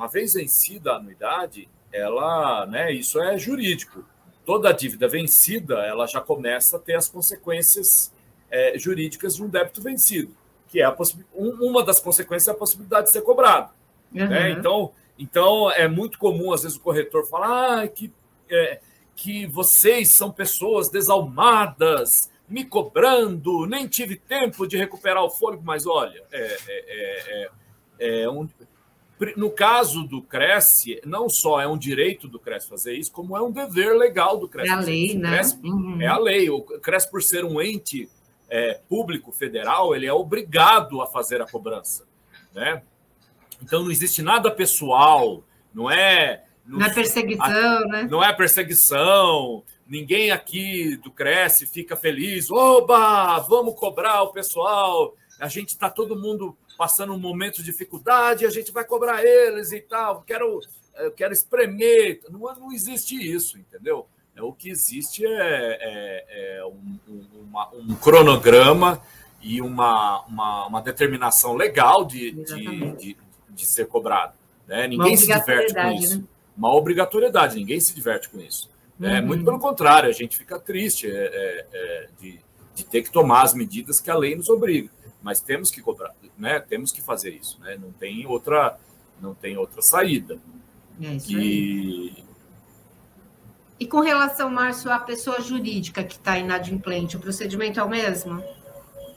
uma 0.03 0.09
vez 0.09 0.35
vencida 0.35 0.93
a 0.93 0.97
anuidade, 0.97 1.69
ela, 1.93 2.67
né, 2.67 2.93
isso 2.93 3.23
é 3.23 3.39
jurídico. 3.39 4.05
Toda 4.45 4.73
dívida 4.73 5.07
vencida, 5.07 5.75
ela 5.87 6.09
já 6.09 6.21
começa 6.21 6.77
a 6.77 6.81
ter 6.81 6.95
as 6.95 7.09
consequências 7.09 8.13
é, 8.51 8.77
jurídicas 8.77 9.37
de 9.37 9.45
um 9.45 9.49
débito 9.49 9.81
vencido, 9.81 10.35
que 10.67 10.81
é 10.81 10.85
a 10.85 10.97
uma 11.33 11.85
das 11.85 12.01
consequências 12.01 12.49
é 12.49 12.51
a 12.51 12.55
possibilidade 12.55 13.07
de 13.07 13.13
ser 13.13 13.23
cobrado. 13.23 13.71
Uhum. 14.13 14.27
Né? 14.27 14.51
Então, 14.51 14.91
então, 15.17 15.71
é 15.71 15.87
muito 15.87 16.19
comum, 16.19 16.53
às 16.53 16.65
vezes, 16.65 16.77
o 16.77 16.81
corretor 16.81 17.25
falar 17.29 17.85
ah, 17.85 17.87
que, 17.87 18.13
é, 18.51 18.81
que 19.15 19.47
vocês 19.47 20.11
são 20.11 20.33
pessoas 20.33 20.89
desalmadas, 20.89 22.29
me 22.49 22.65
cobrando, 22.65 23.67
nem 23.67 23.87
tive 23.87 24.17
tempo 24.17 24.67
de 24.67 24.77
recuperar 24.77 25.23
o 25.23 25.31
fôlego, 25.31 25.63
mas 25.65 25.87
olha, 25.87 26.25
é, 26.33 26.59
é, 26.67 27.51
é, 28.01 28.23
é 28.23 28.29
um, 28.29 28.49
no 29.37 29.51
caso 29.51 30.05
do 30.05 30.23
Cresce, 30.23 31.01
não 31.05 31.29
só 31.29 31.61
é 31.61 31.67
um 31.67 31.79
direito 31.79 32.27
do 32.29 32.39
Cresce 32.39 32.69
fazer 32.69 32.95
isso, 32.95 33.13
como 33.13 33.37
é 33.37 33.43
um 33.43 33.51
dever 33.51 33.97
legal 33.97 34.39
do 34.39 34.49
Cresce. 34.49 34.71
É 34.71 34.73
a 34.73 34.81
lei, 34.81 35.15
né? 35.15 35.31
Cresce, 35.31 35.59
uhum. 35.63 36.01
É 36.01 36.07
a 36.07 36.19
lei. 36.19 36.51
O 36.51 36.63
Cresce, 36.63 37.11
por 37.11 37.23
ser 37.23 37.45
um 37.45 37.61
ente 37.61 38.09
é, 38.49 38.81
público 38.89 39.33
federal, 39.33 39.95
ele 39.95 40.07
é 40.07 40.13
obrigado 40.13 41.01
a 41.01 41.07
fazer 41.07 41.41
a 41.41 41.47
cobrança. 41.47 42.05
Né? 42.55 42.83
Então 43.63 43.83
não 43.83 43.91
existe 43.91 44.23
nada 44.23 44.51
pessoal, 44.51 45.43
não 45.73 45.91
é. 45.91 46.45
Não, 46.67 46.79
não 46.79 46.87
é 46.87 46.91
perseguição, 46.91 47.47
a, 47.47 47.87
né? 47.87 48.09
Não 48.11 48.23
é 48.23 48.33
perseguição. 48.33 49.65
Ninguém 49.87 50.31
aqui 50.31 50.97
do 50.97 51.11
Cresce 51.11 51.67
fica 51.67 51.97
feliz. 51.97 52.51
Oba, 52.51 53.39
vamos 53.41 53.75
cobrar 53.75 54.23
o 54.23 54.33
pessoal. 54.33 55.15
A 55.41 55.49
gente 55.49 55.71
está 55.71 55.91
todo 55.91 56.15
mundo 56.15 56.57
passando 56.83 57.13
um 57.13 57.19
momento 57.19 57.59
de 57.59 57.63
dificuldade, 57.63 58.45
a 58.45 58.51
gente 58.51 58.73
vai 58.73 58.85
cobrar 58.85 59.25
eles 59.25 59.71
e 59.71 59.81
tal. 59.81 60.25
Quero, 60.27 60.59
quero 61.15 61.33
espremer. 61.33 62.21
Não, 62.29 62.41
não 62.41 62.73
existe 62.73 63.15
isso, 63.15 63.57
entendeu? 63.57 64.09
É, 64.35 64.43
o 64.43 64.53
que 64.53 64.69
existe 64.69 65.25
é, 65.25 65.31
é, 65.31 66.57
é 66.59 66.65
um, 66.65 66.99
um, 67.09 67.25
uma, 67.41 67.69
um 67.73 67.95
cronograma 67.95 69.01
e 69.41 69.63
uma, 69.63 70.23
uma, 70.23 70.67
uma, 70.67 70.83
determinação 70.83 71.55
legal 71.55 72.05
de, 72.05 72.33
de, 72.33 72.97
de, 72.97 73.17
de 73.49 73.67
ser 73.67 73.87
cobrado. 73.87 74.35
Né? 74.67 74.89
Ninguém 74.89 75.17
se 75.17 75.29
diverte 75.29 75.73
com 75.73 75.93
isso. 75.93 76.19
Né? 76.19 76.25
Uma 76.57 76.75
obrigatoriedade, 76.75 77.55
ninguém 77.55 77.79
se 77.79 77.95
diverte 77.95 78.29
com 78.29 78.41
isso. 78.41 78.69
Né? 78.99 79.21
Uhum. 79.21 79.27
Muito 79.29 79.45
pelo 79.45 79.61
contrário, 79.61 80.09
a 80.09 80.13
gente 80.13 80.37
fica 80.37 80.59
triste 80.59 81.07
é, 81.07 81.13
é, 81.13 81.67
é, 81.73 82.09
de, 82.21 82.41
de 82.75 82.85
ter 82.85 83.03
que 83.03 83.13
tomar 83.13 83.43
as 83.43 83.55
medidas 83.55 84.01
que 84.01 84.11
a 84.11 84.17
lei 84.17 84.35
nos 84.35 84.49
obriga. 84.49 84.91
Mas 85.23 85.41
temos 85.41 85.71
que 85.71 85.81
cobrar, 85.81 86.15
né? 86.37 86.61
temos 86.61 86.91
que 86.91 87.01
fazer 87.01 87.31
isso. 87.31 87.61
Né? 87.61 87.79
Não, 87.81 87.93
tem 87.93 88.27
outra, 88.27 88.79
não 89.21 89.35
tem 89.35 89.57
outra 89.57 89.81
saída. 89.81 90.39
É 91.01 91.15
isso 91.15 91.33
e... 91.33 92.15
Aí. 92.17 92.25
E 93.81 93.87
com 93.87 94.01
relação, 94.01 94.49
Márcio, 94.49 94.93
à 94.93 94.99
pessoa 94.99 95.41
jurídica 95.41 96.05
que 96.05 96.15
está 96.15 96.39
inadimplente, 96.39 97.17
o 97.17 97.21
procedimento 97.21 97.81
é 97.81 97.83
o 97.83 97.89
mesmo? 97.89 98.41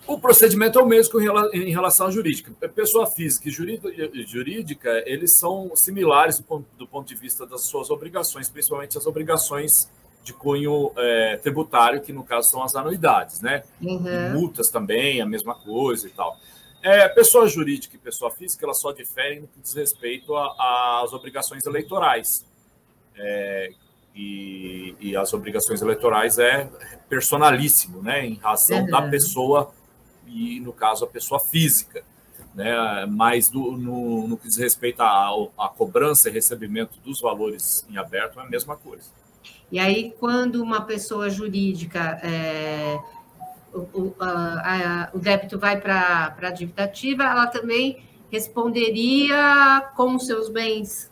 O 0.07 0.19
procedimento 0.19 0.79
é 0.79 0.81
o 0.81 0.87
mesmo 0.87 1.19
em 1.53 1.71
relação 1.71 2.07
à 2.07 2.11
jurídica. 2.11 2.51
Pessoa 2.69 3.07
física 3.07 3.47
e 3.47 4.25
jurídica, 4.25 5.03
eles 5.05 5.31
são 5.31 5.75
similares 5.75 6.37
do 6.37 6.43
ponto, 6.43 6.67
do 6.77 6.87
ponto 6.87 7.07
de 7.07 7.15
vista 7.15 7.45
das 7.45 7.61
suas 7.61 7.89
obrigações, 7.91 8.49
principalmente 8.49 8.97
as 8.97 9.05
obrigações 9.05 9.89
de 10.25 10.33
cunho 10.33 10.91
é, 10.97 11.37
tributário, 11.37 12.01
que 12.01 12.11
no 12.11 12.23
caso 12.23 12.49
são 12.49 12.63
as 12.63 12.75
anuidades, 12.75 13.41
né? 13.41 13.63
Uhum. 13.79 14.33
Multas 14.33 14.71
também, 14.71 15.21
a 15.21 15.25
mesma 15.25 15.53
coisa 15.53 16.07
e 16.07 16.09
tal. 16.09 16.35
É, 16.81 17.07
pessoa 17.07 17.47
jurídica 17.47 17.95
e 17.95 17.99
pessoa 17.99 18.31
física, 18.31 18.65
elas 18.65 18.79
só 18.79 18.91
diferem 18.91 19.41
no 19.41 19.47
que 19.47 19.59
diz 19.59 19.73
respeito 19.75 20.35
às 20.35 21.13
obrigações 21.13 21.63
eleitorais. 21.63 22.43
É, 23.15 23.71
e, 24.15 24.95
e, 24.99 25.15
as 25.15 25.31
obrigações 25.31 25.81
eleitorais 25.81 26.39
é 26.39 26.67
personalíssimo, 27.07 28.01
né? 28.01 28.25
Em 28.25 28.35
razão 28.35 28.79
uhum. 28.79 28.87
da 28.87 29.03
pessoa 29.03 29.71
e, 30.25 30.59
no 30.59 30.73
caso, 30.73 31.05
a 31.05 31.07
pessoa 31.07 31.39
física. 31.39 32.03
Né? 32.55 32.73
Mas 33.07 33.47
do, 33.47 33.73
no, 33.73 34.27
no 34.27 34.37
que 34.37 34.47
diz 34.47 34.57
respeito 34.57 35.01
à, 35.01 35.29
à 35.57 35.69
cobrança 35.69 36.29
e 36.29 36.31
recebimento 36.31 36.97
dos 37.01 37.21
valores 37.21 37.85
em 37.89 37.97
aberto, 37.97 38.39
é 38.39 38.43
a 38.43 38.49
mesma 38.49 38.75
coisa. 38.75 39.11
E 39.71 39.79
aí, 39.79 40.13
quando 40.19 40.61
uma 40.61 40.81
pessoa 40.81 41.29
jurídica, 41.29 42.19
é, 42.23 42.99
o, 43.73 44.13
a, 44.19 44.27
a, 44.27 45.09
o, 45.13 45.19
débito 45.19 45.57
vai 45.57 45.79
para 45.79 46.35
a 46.39 46.51
dívida 46.51 46.83
ativa, 46.83 47.23
ela 47.23 47.47
também 47.47 48.03
responderia 48.31 49.89
com 49.95 50.15
os 50.15 50.25
seus 50.25 50.49
bens? 50.49 51.11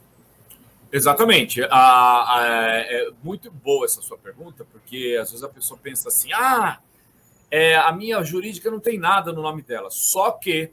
Exatamente. 0.91 1.61
A, 1.69 2.85
é 2.87 3.09
muito 3.23 3.51
boa 3.51 3.85
essa 3.85 4.01
sua 4.01 4.17
pergunta, 4.17 4.65
porque 4.71 5.17
às 5.19 5.31
vezes 5.31 5.43
a 5.43 5.49
pessoa 5.49 5.79
pensa 5.81 6.09
assim: 6.09 6.31
ah, 6.33 6.79
é, 7.49 7.75
a 7.75 7.91
minha 7.91 8.23
jurídica 8.23 8.69
não 8.69 8.79
tem 8.79 8.99
nada 8.99 9.33
no 9.33 9.41
nome 9.41 9.61
dela. 9.63 9.89
Só 9.89 10.31
que, 10.31 10.71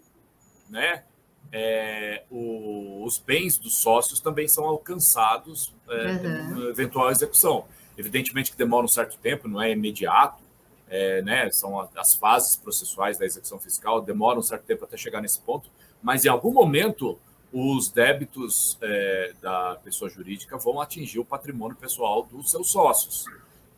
né, 0.68 1.04
é, 1.52 2.22
o, 2.30 3.04
os 3.04 3.18
bens 3.18 3.58
dos 3.58 3.76
sócios 3.76 4.20
também 4.20 4.46
são 4.46 4.64
alcançados 4.64 5.74
é, 5.88 6.12
uhum. 6.12 6.68
eventual 6.68 7.10
execução. 7.10 7.64
Evidentemente 7.96 8.52
que 8.52 8.56
demora 8.56 8.84
um 8.84 8.88
certo 8.88 9.18
tempo, 9.18 9.48
não 9.48 9.60
é 9.60 9.70
imediato, 9.72 10.42
é, 10.88 11.22
né, 11.22 11.50
são 11.50 11.88
as 11.96 12.14
fases 12.14 12.56
processuais 12.56 13.16
da 13.18 13.24
execução 13.24 13.58
fiscal, 13.58 14.00
demora 14.00 14.38
um 14.38 14.42
certo 14.42 14.64
tempo 14.64 14.84
até 14.84 14.96
chegar 14.96 15.20
nesse 15.20 15.40
ponto, 15.40 15.70
mas 16.02 16.24
em 16.24 16.28
algum 16.28 16.52
momento 16.52 17.18
os 17.52 17.90
débitos 17.90 18.78
é, 18.80 19.32
da 19.40 19.76
pessoa 19.84 20.08
jurídica 20.08 20.56
vão 20.56 20.80
atingir 20.80 21.18
o 21.18 21.24
patrimônio 21.24 21.76
pessoal 21.76 22.22
dos 22.22 22.50
seus 22.50 22.70
sócios. 22.70 23.24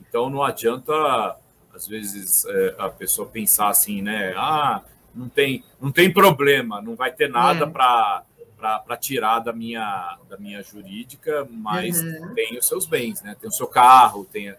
Então 0.00 0.28
não 0.28 0.42
adianta 0.42 1.36
às 1.74 1.86
vezes 1.86 2.44
é, 2.44 2.74
a 2.78 2.88
pessoa 2.88 3.26
pensar 3.28 3.68
assim, 3.68 4.02
né? 4.02 4.34
Ah, 4.36 4.82
não 5.14 5.28
tem, 5.28 5.64
não 5.80 5.92
tem 5.92 6.12
problema, 6.12 6.80
não 6.80 6.94
vai 6.94 7.12
ter 7.12 7.28
nada 7.28 7.64
é. 7.64 7.68
para 7.68 8.96
tirar 8.96 9.40
da 9.40 9.52
minha, 9.52 10.18
da 10.28 10.36
minha 10.36 10.62
jurídica, 10.62 11.46
mas 11.50 12.00
uhum. 12.00 12.34
tem 12.34 12.58
os 12.58 12.66
seus 12.66 12.86
bens, 12.86 13.22
né? 13.22 13.36
Tem 13.40 13.48
o 13.48 13.52
seu 13.52 13.66
carro, 13.66 14.24
tem, 14.24 14.54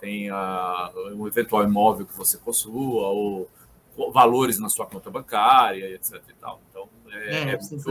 tem 0.00 0.30
a, 0.30 0.90
um 1.14 1.26
eventual 1.26 1.62
imóvel 1.64 2.06
que 2.06 2.16
você 2.16 2.38
possua, 2.38 3.08
ou 3.08 3.50
valores 4.12 4.58
na 4.58 4.68
sua 4.68 4.86
conta 4.86 5.10
bancária, 5.10 5.94
etc. 5.94 6.22
E 6.28 6.34
tal. 6.34 6.60
Então, 6.70 6.88
é, 7.10 7.34
é, 7.34 7.40
é 7.40 7.58
muito, 7.58 7.90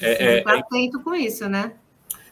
é, 0.00 0.38
é, 0.38 0.44
atento 0.46 1.00
com 1.02 1.14
isso, 1.14 1.48
né? 1.48 1.74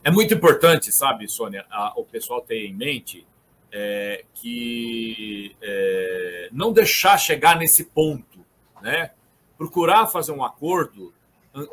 É 0.02 0.10
muito 0.10 0.32
importante, 0.32 0.92
sabe, 0.92 1.28
Sônia, 1.28 1.66
a, 1.70 1.92
o 1.96 2.04
pessoal 2.04 2.40
ter 2.40 2.64
em 2.64 2.72
mente 2.72 3.26
é, 3.72 4.24
que 4.34 5.54
é, 5.60 6.48
não 6.52 6.72
deixar 6.72 7.18
chegar 7.18 7.58
nesse 7.58 7.84
ponto, 7.84 8.45
né? 8.80 9.12
Procurar 9.56 10.06
fazer 10.06 10.32
um 10.32 10.44
acordo 10.44 11.12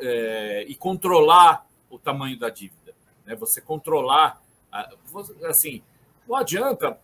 é, 0.00 0.64
e 0.68 0.74
controlar 0.74 1.66
o 1.90 1.98
tamanho 1.98 2.38
da 2.38 2.48
dívida, 2.48 2.94
né? 3.24 3.34
Você 3.36 3.60
controlar, 3.60 4.42
assim, 5.48 5.82
não 6.26 6.36
adianta, 6.36 6.98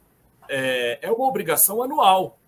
é, 0.48 0.98
é 1.02 1.10
uma 1.10 1.28
obrigação 1.28 1.82
anual. 1.82 2.38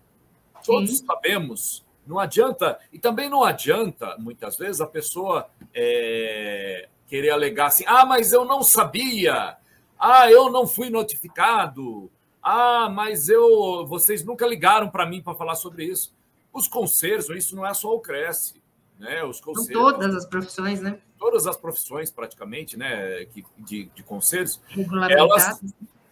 Todos 0.65 0.99
Sim. 0.99 1.05
sabemos. 1.05 1.83
Não 2.05 2.19
adianta, 2.19 2.79
e 2.91 2.99
também 2.99 3.29
não 3.29 3.43
adianta, 3.43 4.17
muitas 4.19 4.57
vezes, 4.57 4.81
a 4.81 4.87
pessoa 4.87 5.49
é, 5.73 6.89
querer 7.07 7.29
alegar 7.29 7.67
assim: 7.67 7.85
ah, 7.87 8.05
mas 8.05 8.33
eu 8.33 8.43
não 8.43 8.61
sabia, 8.61 9.55
ah, 9.97 10.29
eu 10.29 10.51
não 10.51 10.67
fui 10.67 10.89
notificado, 10.89 12.11
ah, 12.41 12.89
mas 12.89 13.29
eu, 13.29 13.85
vocês 13.87 14.21
nunca 14.25 14.45
ligaram 14.45 14.89
para 14.89 15.05
mim 15.05 15.21
para 15.21 15.33
falar 15.33 15.55
sobre 15.55 15.85
isso. 15.85 16.13
Os 16.53 16.67
conselhos, 16.67 17.29
isso 17.29 17.55
não 17.55 17.65
é 17.65 17.73
só 17.73 17.93
o 17.93 17.99
Cresce, 17.99 18.61
né? 18.99 19.23
Os 19.23 19.41
conselhos, 19.41 19.81
todas 19.81 20.15
as 20.15 20.25
profissões, 20.25 20.79
né? 20.81 20.99
Todas 21.17 21.47
as 21.47 21.57
profissões, 21.57 22.11
praticamente, 22.11 22.77
né? 22.77 23.25
De, 23.57 23.85
de 23.85 24.03
conselhos, 24.03 24.61
regulamentadas. 24.67 25.47
Elas, 25.47 25.61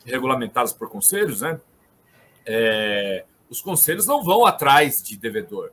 regulamentadas 0.04 0.74
por 0.74 0.90
conselhos, 0.90 1.42
né? 1.42 1.60
É, 2.46 3.26
os 3.50 3.62
conselhos 3.62 4.08
não 4.08 4.24
vão 4.24 4.46
atrás 4.46 5.02
de 5.04 5.16
devedor. 5.16 5.72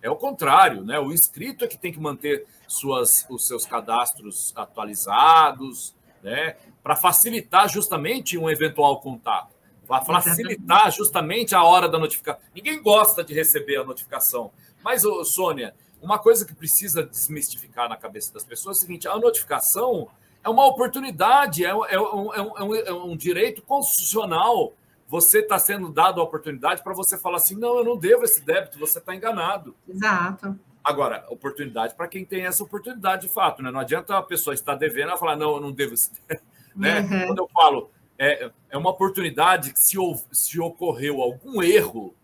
É 0.00 0.10
o 0.10 0.16
contrário, 0.16 0.84
né? 0.84 0.98
O 0.98 1.12
inscrito 1.12 1.64
é 1.64 1.68
que 1.68 1.78
tem 1.78 1.92
que 1.92 2.00
manter 2.00 2.46
suas, 2.66 3.26
os 3.28 3.46
seus 3.46 3.66
cadastros 3.66 4.52
atualizados, 4.56 5.94
né? 6.22 6.56
Para 6.82 6.96
facilitar 6.96 7.68
justamente 7.68 8.38
um 8.38 8.48
eventual 8.48 9.00
contato, 9.00 9.54
para 9.88 10.04
facilitar 10.04 10.92
justamente 10.92 11.54
a 11.54 11.64
hora 11.64 11.88
da 11.88 11.98
notificação. 11.98 12.40
Ninguém 12.54 12.80
gosta 12.80 13.24
de 13.24 13.34
receber 13.34 13.76
a 13.76 13.84
notificação, 13.84 14.52
mas, 14.84 15.04
ô, 15.04 15.24
Sônia, 15.24 15.74
uma 16.00 16.18
coisa 16.18 16.44
que 16.44 16.54
precisa 16.54 17.02
desmistificar 17.02 17.88
na 17.88 17.96
cabeça 17.96 18.32
das 18.32 18.44
pessoas 18.44 18.76
é 18.76 18.78
o 18.78 18.80
seguinte: 18.82 19.08
a 19.08 19.16
notificação 19.18 20.08
é 20.44 20.48
uma 20.48 20.66
oportunidade, 20.66 21.64
é, 21.64 21.70
é, 21.70 22.00
um, 22.00 22.34
é, 22.34 22.62
um, 22.62 22.74
é 22.74 22.92
um 22.92 23.16
direito 23.16 23.62
constitucional 23.62 24.72
você 25.08 25.38
está 25.38 25.58
sendo 25.58 25.90
dado 25.90 26.20
a 26.20 26.24
oportunidade 26.24 26.82
para 26.82 26.92
você 26.92 27.16
falar 27.16 27.38
assim: 27.38 27.56
não, 27.56 27.78
eu 27.78 27.84
não 27.84 27.96
devo 27.96 28.24
esse 28.24 28.44
débito, 28.44 28.78
você 28.78 28.98
está 28.98 29.14
enganado. 29.14 29.74
Exato. 29.88 30.58
Agora, 30.84 31.24
oportunidade 31.28 31.94
para 31.94 32.06
quem 32.06 32.24
tem 32.24 32.44
essa 32.44 32.62
oportunidade 32.62 33.26
de 33.26 33.32
fato, 33.32 33.62
né? 33.62 33.70
Não 33.70 33.80
adianta 33.80 34.16
a 34.16 34.22
pessoa 34.22 34.54
estar 34.54 34.74
devendo 34.74 35.12
e 35.12 35.18
falar, 35.18 35.36
não, 35.36 35.56
eu 35.56 35.60
não 35.60 35.72
devo 35.72 35.94
esse 35.94 36.12
débito. 36.12 36.46
Né? 36.76 37.00
Uhum. 37.00 37.26
Quando 37.26 37.38
eu 37.38 37.48
falo, 37.48 37.90
é, 38.18 38.50
é 38.68 38.76
uma 38.76 38.90
oportunidade 38.90 39.72
que 39.72 39.78
se, 39.78 39.96
se 40.32 40.60
ocorreu 40.60 41.22
algum 41.22 41.62
erro 41.62 42.14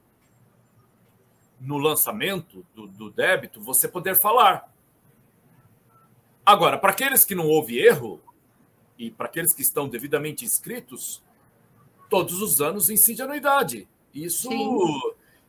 no 1.60 1.78
lançamento 1.78 2.66
do, 2.74 2.86
do 2.86 3.10
débito, 3.10 3.60
você 3.60 3.88
poder 3.88 4.16
falar. 4.16 4.70
Agora, 6.44 6.76
para 6.76 6.90
aqueles 6.90 7.24
que 7.24 7.34
não 7.34 7.46
houve 7.46 7.78
erro, 7.78 8.20
e 8.98 9.10
para 9.10 9.26
aqueles 9.26 9.52
que 9.52 9.62
estão 9.62 9.88
devidamente 9.88 10.44
inscritos, 10.44 11.22
todos 12.08 12.40
os 12.40 12.60
anos 12.60 12.90
incide 12.90 13.22
anuidade. 13.22 13.88
Isso, 14.14 14.48
Sim. 14.48 15.00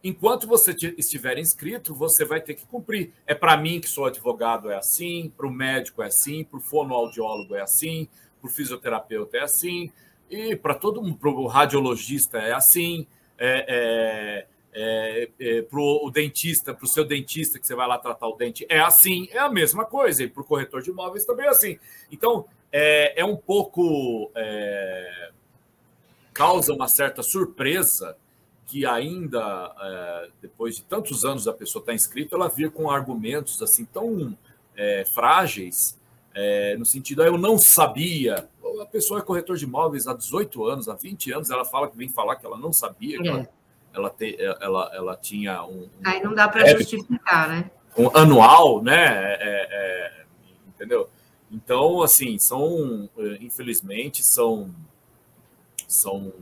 enquanto 0.04 0.48
você 0.48 0.76
estiver 0.98 1.38
inscrito, 1.38 1.94
você 1.94 2.26
vai 2.26 2.42
ter 2.42 2.56
que 2.56 2.66
cumprir. 2.66 3.14
É 3.28 3.36
para 3.36 3.56
mim, 3.58 3.80
que 3.80 3.88
sou 3.88 4.06
advogado, 4.06 4.72
é 4.72 4.78
assim, 4.78 5.32
para 5.36 5.46
o 5.46 5.52
médico 5.52 6.02
é 6.02 6.08
assim, 6.08 6.44
para 6.44 6.58
o 6.58 6.62
fonoaudiólogo 6.62 7.56
é 7.56 7.62
assim, 7.62 8.08
para 8.42 8.50
o 8.50 8.52
fisioterapeuta 8.52 9.38
é 9.38 9.42
assim, 9.42 9.92
e 10.30 10.56
para 10.56 10.74
todo 10.74 11.02
para 11.16 11.30
o 11.30 11.48
radiologista 11.48 12.38
é 12.40 12.54
assim, 12.54 13.08
é, 13.38 13.66
é, 13.68 14.48
é, 14.74 15.58
é 15.58 15.62
para 15.62 15.80
o 15.80 16.10
dentista, 16.12 16.74
para 16.74 16.86
o 16.86 16.88
seu 16.88 17.06
dentista 17.06 17.60
que 17.60 17.68
você 17.68 17.76
vai 17.76 17.88
lá 17.88 17.98
tratar 17.98 18.28
o 18.28 18.36
dente, 18.36 18.66
é 18.70 18.80
assim, 18.80 19.28
é 19.32 19.40
a 19.40 19.50
mesma 19.50 19.86
coisa, 19.86 20.24
e 20.24 20.28
para 20.28 20.42
o 20.42 20.46
corretor 20.46 20.82
de 20.82 20.90
imóveis 20.90 21.26
também 21.26 21.46
é 21.46 21.50
assim. 21.50 21.80
Então, 22.12 22.46
é, 22.72 23.22
é 23.22 23.26
um 23.26 23.38
pouco. 23.38 24.32
É, 24.36 25.30
causa 26.34 26.74
uma 26.74 26.90
certa 26.90 27.24
surpresa 27.24 28.18
que 28.68 28.86
ainda, 28.86 30.30
depois 30.42 30.76
de 30.76 30.84
tantos 30.84 31.24
anos 31.24 31.46
da 31.46 31.54
pessoa 31.54 31.82
estar 31.82 31.94
inscrita, 31.94 32.36
ela 32.36 32.50
vir 32.50 32.72
com 32.72 32.90
argumentos 32.90 33.62
assim 33.62 33.86
tão 33.86 34.38
frágeis, 35.14 35.98
no 36.78 36.86
sentido, 36.86 37.24
ah, 37.24 37.28
eu 37.28 37.38
não 37.38 37.58
sabia. 37.58 38.50
A 38.82 38.86
pessoa 38.86 39.20
é 39.20 39.24
corretor 39.24 39.58
de 39.58 39.66
imóveis 39.66 40.08
há 40.08 40.14
18 40.14 40.66
anos, 40.66 40.90
há 40.90 40.96
20 40.96 41.32
anos, 41.32 41.50
ela 41.50 41.66
fala 41.66 41.90
que 41.90 41.98
vem 41.98 42.10
falar 42.10 42.36
que 42.36 42.46
ela 42.46 42.58
não 42.58 42.74
sabia, 42.74 43.22
que 43.22 43.28
ela, 43.28 43.40
é. 43.42 43.48
ela, 43.94 44.10
te, 44.10 44.38
ela, 44.40 44.92
ela 44.94 45.16
tinha 45.18 45.64
um. 45.64 45.90
Aí 46.04 46.22
não 46.24 46.34
dá 46.34 46.48
para 46.48 46.68
justificar, 46.78 47.50
né? 47.50 47.72
Um 47.98 48.16
anual, 48.16 48.84
né? 48.84 49.36
É, 49.36 49.40
é, 49.42 50.26
entendeu? 50.68 51.10
Então, 51.52 52.02
assim, 52.02 52.38
são, 52.38 53.10
infelizmente, 53.40 54.24
são 54.24 54.70
são 55.88 56.34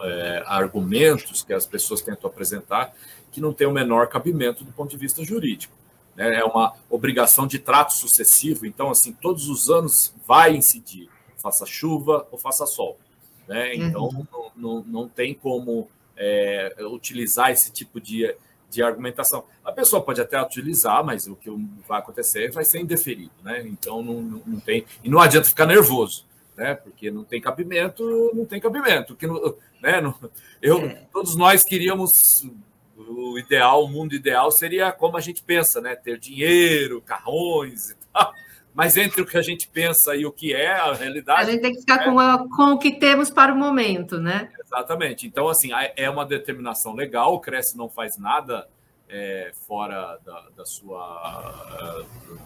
é, 0.00 0.42
argumentos 0.46 1.42
que 1.42 1.52
as 1.52 1.66
pessoas 1.66 2.00
tentam 2.00 2.28
apresentar 2.28 2.94
que 3.30 3.40
não 3.40 3.52
têm 3.52 3.66
o 3.66 3.72
menor 3.72 4.08
cabimento 4.08 4.64
do 4.64 4.72
ponto 4.72 4.90
de 4.90 4.96
vista 4.96 5.22
jurídico. 5.22 5.74
Né? 6.14 6.36
É 6.36 6.44
uma 6.44 6.72
obrigação 6.88 7.46
de 7.46 7.58
trato 7.58 7.92
sucessivo, 7.92 8.64
então, 8.66 8.90
assim, 8.90 9.12
todos 9.12 9.48
os 9.48 9.68
anos 9.68 10.14
vai 10.26 10.56
incidir, 10.56 11.08
faça 11.46 11.64
chuva 11.64 12.26
ou 12.30 12.38
faça 12.38 12.66
sol. 12.66 12.98
Né? 13.46 13.74
Então, 13.76 14.04
uhum. 14.04 14.26
não, 14.32 14.52
não, 14.56 14.84
não 14.84 15.08
tem 15.08 15.32
como 15.32 15.88
é, 16.16 16.74
utilizar 16.90 17.50
esse 17.50 17.70
tipo 17.70 18.00
de, 18.00 18.34
de 18.68 18.82
argumentação. 18.82 19.44
A 19.64 19.70
pessoa 19.70 20.02
pode 20.02 20.20
até 20.20 20.40
utilizar, 20.42 21.04
mas 21.04 21.28
o 21.28 21.36
que 21.36 21.48
vai 21.86 22.00
acontecer 22.00 22.50
vai 22.50 22.64
ser 22.64 22.80
indeferido. 22.80 23.30
Né? 23.44 23.62
Então, 23.66 24.02
não, 24.02 24.20
não 24.44 24.60
tem. 24.60 24.84
E 25.04 25.08
não 25.08 25.20
adianta 25.20 25.48
ficar 25.48 25.66
nervoso 25.66 26.26
né? 26.56 26.74
Porque 26.74 27.10
não 27.10 27.22
tem 27.22 27.40
cabimento, 27.40 28.32
não 28.34 28.46
tem 28.46 28.58
cabimento. 28.58 29.14
Que 29.14 29.26
não, 29.26 29.54
né? 29.80 30.00
Não, 30.00 30.18
eu, 30.62 30.78
é. 30.86 31.06
todos 31.12 31.36
nós 31.36 31.62
queríamos 31.62 32.48
o 32.96 33.38
ideal, 33.38 33.84
o 33.84 33.88
mundo 33.88 34.14
ideal 34.14 34.50
seria 34.50 34.90
como 34.90 35.18
a 35.18 35.20
gente 35.20 35.42
pensa, 35.42 35.80
né? 35.80 35.94
Ter 35.94 36.18
dinheiro, 36.18 37.02
carrões 37.02 37.90
e 37.90 37.96
tal. 38.10 38.32
Mas 38.76 38.94
entre 38.98 39.22
o 39.22 39.26
que 39.26 39.38
a 39.38 39.42
gente 39.42 39.66
pensa 39.68 40.14
e 40.14 40.26
o 40.26 40.30
que 40.30 40.52
é 40.52 40.70
a 40.70 40.92
realidade. 40.92 41.48
A 41.48 41.52
gente 41.52 41.62
tem 41.62 41.72
que 41.72 41.80
ficar 41.80 42.02
é... 42.02 42.04
com, 42.04 42.20
a, 42.20 42.46
com 42.46 42.72
o 42.74 42.78
que 42.78 42.90
temos 42.90 43.30
para 43.30 43.54
o 43.54 43.56
momento, 43.56 44.20
né? 44.20 44.50
Exatamente. 44.62 45.26
Então, 45.26 45.48
assim, 45.48 45.70
é 45.96 46.10
uma 46.10 46.26
determinação 46.26 46.94
legal. 46.94 47.32
O 47.32 47.40
Cresce 47.40 47.74
não 47.74 47.88
faz 47.88 48.18
nada 48.18 48.68
é, 49.08 49.50
fora 49.66 50.18
da, 50.22 50.44
da, 50.58 50.66
sua, 50.66 52.04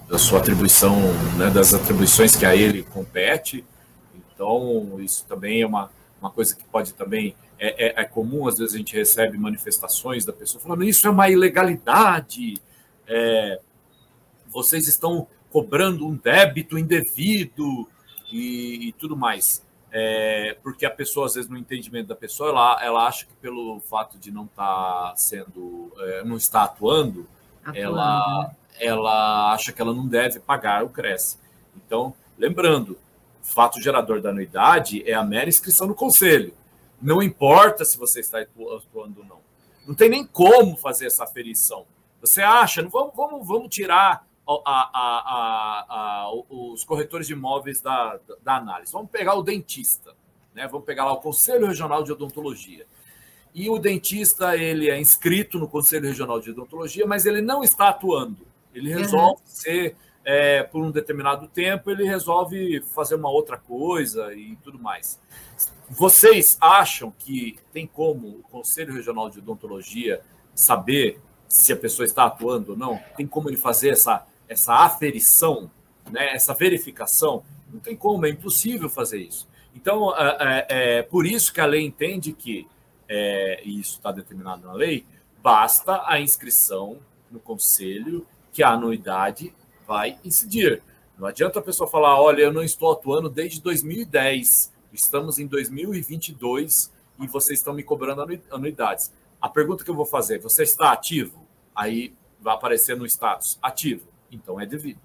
da 0.08 0.18
sua 0.18 0.38
atribuição, 0.38 0.94
né, 1.36 1.50
das 1.50 1.74
atribuições 1.74 2.36
que 2.36 2.46
a 2.46 2.54
ele 2.54 2.84
compete. 2.84 3.64
Então, 4.14 5.00
isso 5.00 5.26
também 5.26 5.62
é 5.62 5.66
uma, 5.66 5.90
uma 6.20 6.30
coisa 6.30 6.54
que 6.54 6.62
pode 6.62 6.94
também. 6.94 7.34
É, 7.58 7.88
é, 7.88 8.02
é, 8.02 8.04
comum, 8.04 8.46
às 8.46 8.56
vezes 8.56 8.72
a 8.74 8.78
gente 8.78 8.96
recebe 8.96 9.36
manifestações 9.36 10.24
da 10.24 10.32
pessoa 10.32 10.62
falando: 10.62 10.84
isso 10.84 11.08
é 11.08 11.10
uma 11.10 11.28
ilegalidade, 11.28 12.62
é, 13.06 13.60
vocês 14.46 14.86
estão 14.86 15.26
cobrando 15.50 16.06
um 16.06 16.16
débito 16.16 16.78
indevido 16.78 17.88
e, 18.32 18.88
e 18.88 18.92
tudo 18.92 19.16
mais. 19.16 19.62
É, 19.92 20.56
porque 20.62 20.86
a 20.86 20.90
pessoa, 20.90 21.26
às 21.26 21.34
vezes, 21.34 21.50
no 21.50 21.58
entendimento 21.58 22.06
da 22.06 22.14
pessoa, 22.14 22.50
ela, 22.50 22.84
ela 22.84 23.06
acha 23.06 23.26
que 23.26 23.34
pelo 23.34 23.80
fato 23.80 24.18
de 24.18 24.30
não 24.30 24.44
estar 24.44 25.10
tá 25.10 25.16
sendo, 25.16 25.92
é, 25.98 26.24
não 26.24 26.36
estar 26.36 26.62
atuando, 26.62 27.26
atuando, 27.64 27.78
ela, 27.78 28.54
ela 28.78 29.52
acha 29.52 29.72
que 29.72 29.82
ela 29.82 29.92
não 29.92 30.06
deve 30.06 30.38
pagar 30.38 30.84
o 30.84 30.88
Cresce. 30.88 31.38
Então, 31.74 32.14
lembrando, 32.38 32.96
fato 33.42 33.80
gerador 33.80 34.20
da 34.20 34.30
anuidade 34.30 35.02
é 35.08 35.14
a 35.14 35.24
mera 35.24 35.48
inscrição 35.48 35.88
no 35.88 35.94
conselho. 35.94 36.54
Não 37.02 37.20
importa 37.20 37.84
se 37.84 37.98
você 37.98 38.20
está 38.20 38.40
atuando 38.40 39.20
ou 39.20 39.26
não. 39.26 39.40
Não 39.86 39.94
tem 39.94 40.08
nem 40.08 40.24
como 40.24 40.76
fazer 40.76 41.06
essa 41.06 41.24
aferição. 41.24 41.84
Você 42.20 42.42
acha, 42.42 42.82
não 42.82 42.90
vamos, 42.90 43.14
vamos, 43.16 43.46
vamos 43.46 43.74
tirar 43.74 44.24
a, 44.64 46.24
a, 46.24 46.30
os 46.48 46.84
corretores 46.84 47.26
de 47.26 47.32
imóveis 47.32 47.80
da, 47.80 48.18
da, 48.42 48.56
análise. 48.56 48.92
Vamos 48.92 49.10
pegar 49.10 49.34
o 49.34 49.42
dentista, 49.42 50.14
né? 50.54 50.66
Vamos 50.66 50.86
pegar 50.86 51.04
lá 51.04 51.12
o 51.12 51.20
Conselho 51.20 51.66
Regional 51.66 52.02
de 52.02 52.12
Odontologia. 52.12 52.86
E 53.54 53.68
o 53.68 53.78
dentista 53.78 54.56
ele 54.56 54.88
é 54.88 55.00
inscrito 55.00 55.58
no 55.58 55.68
Conselho 55.68 56.06
Regional 56.06 56.40
de 56.40 56.50
Odontologia, 56.50 57.06
mas 57.06 57.26
ele 57.26 57.40
não 57.40 57.62
está 57.62 57.88
atuando. 57.88 58.46
Ele 58.74 58.92
resolve 58.92 59.40
uhum. 59.40 59.46
ser 59.46 59.96
é, 60.24 60.62
por 60.62 60.82
um 60.82 60.90
determinado 60.90 61.48
tempo, 61.48 61.90
ele 61.90 62.04
resolve 62.04 62.82
fazer 62.94 63.14
uma 63.14 63.30
outra 63.30 63.56
coisa 63.56 64.32
e 64.34 64.56
tudo 64.56 64.78
mais. 64.78 65.18
Vocês 65.88 66.56
acham 66.60 67.12
que 67.18 67.58
tem 67.72 67.86
como 67.86 68.28
o 68.28 68.42
Conselho 68.44 68.94
Regional 68.94 69.28
de 69.28 69.38
Odontologia 69.38 70.20
saber 70.54 71.20
se 71.48 71.72
a 71.72 71.76
pessoa 71.76 72.06
está 72.06 72.26
atuando 72.26 72.72
ou 72.72 72.78
não? 72.78 73.00
Tem 73.16 73.26
como 73.26 73.48
ele 73.50 73.56
fazer 73.56 73.90
essa, 73.90 74.24
essa 74.50 74.74
aferição, 74.74 75.70
né, 76.10 76.34
essa 76.34 76.52
verificação? 76.52 77.44
Não 77.72 77.78
tem 77.78 77.96
como, 77.96 78.26
é 78.26 78.30
impossível 78.30 78.90
fazer 78.90 79.18
isso. 79.18 79.48
Então, 79.74 80.12
é, 80.16 80.66
é, 80.68 80.98
é 80.98 81.02
por 81.02 81.24
isso 81.24 81.52
que 81.52 81.60
a 81.60 81.66
lei 81.66 81.86
entende 81.86 82.32
que, 82.32 82.66
é, 83.08 83.62
e 83.64 83.78
isso 83.78 83.96
está 83.96 84.10
determinado 84.10 84.66
na 84.66 84.72
lei, 84.72 85.06
basta 85.40 86.02
a 86.04 86.20
inscrição 86.20 86.98
no 87.30 87.38
conselho 87.38 88.26
que 88.52 88.62
a 88.62 88.70
anuidade 88.70 89.54
vai 89.86 90.18
incidir. 90.24 90.82
Não 91.16 91.28
adianta 91.28 91.60
a 91.60 91.62
pessoa 91.62 91.88
falar, 91.88 92.20
olha, 92.20 92.42
eu 92.42 92.52
não 92.52 92.62
estou 92.62 92.90
atuando 92.90 93.28
desde 93.28 93.60
2010, 93.60 94.72
estamos 94.92 95.38
em 95.38 95.46
2022 95.46 96.92
e 97.20 97.26
vocês 97.28 97.60
estão 97.60 97.72
me 97.72 97.82
cobrando 97.82 98.40
anuidades. 98.50 99.12
A 99.40 99.48
pergunta 99.48 99.84
que 99.84 99.90
eu 99.90 99.94
vou 99.94 100.06
fazer, 100.06 100.40
você 100.40 100.64
está 100.64 100.90
ativo? 100.92 101.46
Aí 101.74 102.12
vai 102.40 102.54
aparecer 102.54 102.96
no 102.96 103.06
status, 103.06 103.58
ativo. 103.62 104.09
Então 104.30 104.60
é 104.60 104.66
devido. 104.66 105.00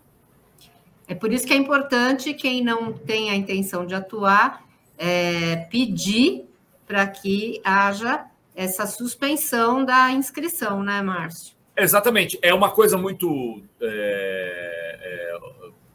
É 1.08 1.14
por 1.14 1.32
isso 1.32 1.46
que 1.46 1.54
é 1.54 1.58
importante 1.58 2.34
quem 2.34 2.64
não 2.64 2.94
tem 2.94 3.30
a 3.30 3.36
intenção 3.36 3.86
de 3.86 3.94
atuar 3.94 4.66
é, 4.98 5.58
pedir 5.70 6.46
para 6.88 7.06
que 7.08 7.62
haja 7.64 8.26
essa 8.56 8.88
suspensão 8.88 9.84
da 9.84 10.12
inscrição, 10.12 10.82
né, 10.82 11.02
Márcio? 11.02 11.56
Exatamente. 11.78 12.40
É 12.42 12.54
uma 12.54 12.72
coisa 12.72 12.98
muito 12.98 13.62
é, 13.82 15.00
é, 15.02 15.40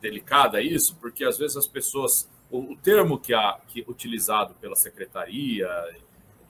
delicada 0.00 0.60
isso, 0.60 0.96
porque 1.00 1.24
às 1.24 1.38
vezes 1.38 1.56
as 1.56 1.66
pessoas. 1.66 2.28
O, 2.50 2.72
o 2.72 2.76
termo 2.76 3.18
que, 3.18 3.32
é 3.32 3.54
que 3.68 3.84
utilizado 3.86 4.54
pela 4.54 4.74
secretaria 4.74 5.68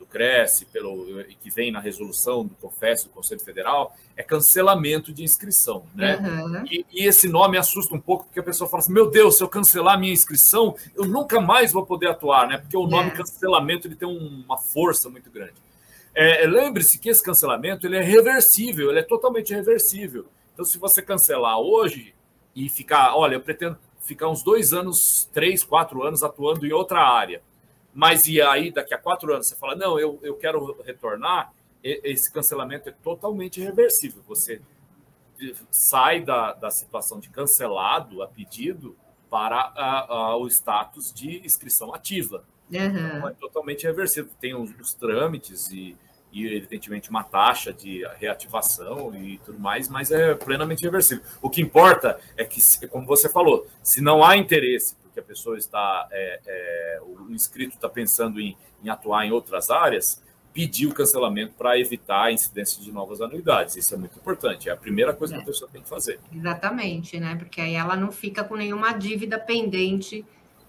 do 0.00 0.06
Cresce, 0.06 0.64
pelo, 0.64 1.22
que 1.40 1.50
vem 1.50 1.70
na 1.70 1.78
resolução 1.78 2.44
do 2.44 2.54
COFES, 2.54 3.04
do 3.04 3.10
Conselho 3.10 3.40
Federal, 3.40 3.94
é 4.16 4.22
cancelamento 4.22 5.12
de 5.12 5.22
inscrição. 5.22 5.84
Né? 5.94 6.16
Uhum. 6.16 6.64
E, 6.64 6.86
e, 6.90 7.06
esse 7.06 7.28
nome 7.28 7.58
assusta 7.58 7.94
um 7.94 8.00
pouco, 8.00 8.24
porque 8.24 8.40
a 8.40 8.42
pessoa 8.42 8.68
fala 8.68 8.82
assim: 8.82 8.92
meu 8.94 9.10
Deus, 9.10 9.36
se 9.36 9.44
eu 9.44 9.48
cancelar 9.48 10.00
minha 10.00 10.12
inscrição, 10.12 10.74
eu 10.96 11.04
nunca 11.04 11.38
mais 11.38 11.70
vou 11.70 11.84
poder 11.84 12.08
atuar, 12.08 12.48
né? 12.48 12.56
Porque 12.56 12.76
o 12.76 12.86
nome 12.86 13.10
é. 13.10 13.12
cancelamento 13.12 13.86
ele 13.86 13.94
tem 13.94 14.08
uma 14.08 14.56
força 14.56 15.10
muito 15.10 15.30
grande. 15.30 15.54
É, 16.14 16.46
Lembre-se 16.46 16.98
que 16.98 17.10
esse 17.10 17.22
cancelamento 17.22 17.86
ele 17.86 17.96
é 17.96 18.02
reversível, 18.02 18.90
ele 18.90 19.00
é 19.00 19.04
totalmente 19.04 19.52
reversível. 19.52 20.26
Então, 20.54 20.64
se 20.64 20.78
você 20.78 21.02
cancelar 21.02 21.58
hoje 21.58 22.14
e 22.56 22.68
ficar, 22.70 23.14
olha, 23.14 23.34
eu 23.34 23.40
pretendo 23.40 23.78
ficar 24.00 24.28
uns 24.28 24.42
dois 24.42 24.72
anos, 24.72 25.28
três, 25.32 25.62
quatro 25.62 26.02
anos 26.02 26.22
atuando 26.22 26.66
em 26.66 26.72
outra 26.72 27.00
área, 27.00 27.42
mas 27.94 28.26
e 28.26 28.40
aí 28.40 28.70
daqui 28.70 28.94
a 28.94 28.98
quatro 28.98 29.32
anos 29.32 29.48
você 29.48 29.56
fala, 29.56 29.74
não, 29.74 29.98
eu, 29.98 30.18
eu 30.22 30.36
quero 30.36 30.80
retornar, 30.82 31.52
esse 31.82 32.30
cancelamento 32.32 32.88
é 32.88 32.92
totalmente 32.92 33.60
reversível. 33.60 34.22
Você 34.28 34.60
sai 35.70 36.20
da, 36.20 36.52
da 36.52 36.70
situação 36.70 37.18
de 37.18 37.28
cancelado 37.30 38.22
a 38.22 38.28
pedido 38.28 38.96
para 39.30 39.56
a, 39.56 40.06
a, 40.12 40.36
o 40.36 40.46
status 40.48 41.12
de 41.12 41.38
inscrição 41.44 41.94
ativa. 41.94 42.44
Uhum. 42.70 43.16
Então, 43.16 43.28
é 43.28 43.32
totalmente 43.32 43.84
reversível. 43.84 44.30
Tem 44.40 44.54
os, 44.54 44.70
os 44.78 44.92
trâmites 44.92 45.70
e, 45.70 45.96
e, 46.32 46.46
evidentemente, 46.46 47.08
uma 47.08 47.24
taxa 47.24 47.72
de 47.72 48.06
reativação 48.18 49.14
e 49.14 49.38
tudo 49.38 49.58
mais, 49.58 49.88
mas 49.88 50.10
é 50.10 50.34
plenamente 50.34 50.84
reversível. 50.84 51.24
O 51.40 51.48
que 51.48 51.62
importa 51.62 52.20
é 52.36 52.44
que, 52.44 52.60
como 52.88 53.06
você 53.06 53.28
falou, 53.28 53.66
se 53.82 54.00
não 54.00 54.22
há 54.24 54.36
interesse, 54.36 54.96
porque 55.10 55.20
a 55.20 55.22
pessoa 55.22 55.58
está, 55.58 56.08
é, 56.10 56.40
é, 56.46 57.00
o 57.02 57.32
inscrito 57.32 57.74
está 57.74 57.88
pensando 57.88 58.40
em, 58.40 58.56
em 58.82 58.88
atuar 58.88 59.26
em 59.26 59.32
outras 59.32 59.68
áreas, 59.68 60.22
pedir 60.54 60.86
o 60.86 60.94
cancelamento 60.94 61.54
para 61.54 61.78
evitar 61.78 62.24
a 62.24 62.32
incidência 62.32 62.82
de 62.82 62.90
novas 62.90 63.20
anuidades. 63.20 63.76
Isso 63.76 63.94
é 63.94 63.98
muito 63.98 64.16
importante. 64.16 64.68
É 64.68 64.72
a 64.72 64.76
primeira 64.76 65.12
coisa 65.12 65.34
é. 65.34 65.36
que 65.36 65.42
a 65.42 65.46
pessoa 65.46 65.70
tem 65.70 65.82
que 65.82 65.88
fazer. 65.88 66.18
Exatamente, 66.34 67.18
né? 67.20 67.36
Porque 67.36 67.60
aí 67.60 67.74
ela 67.74 67.96
não 67.96 68.10
fica 68.10 68.42
com 68.42 68.56
nenhuma 68.56 68.92
dívida 68.92 69.38
pendente 69.38 70.24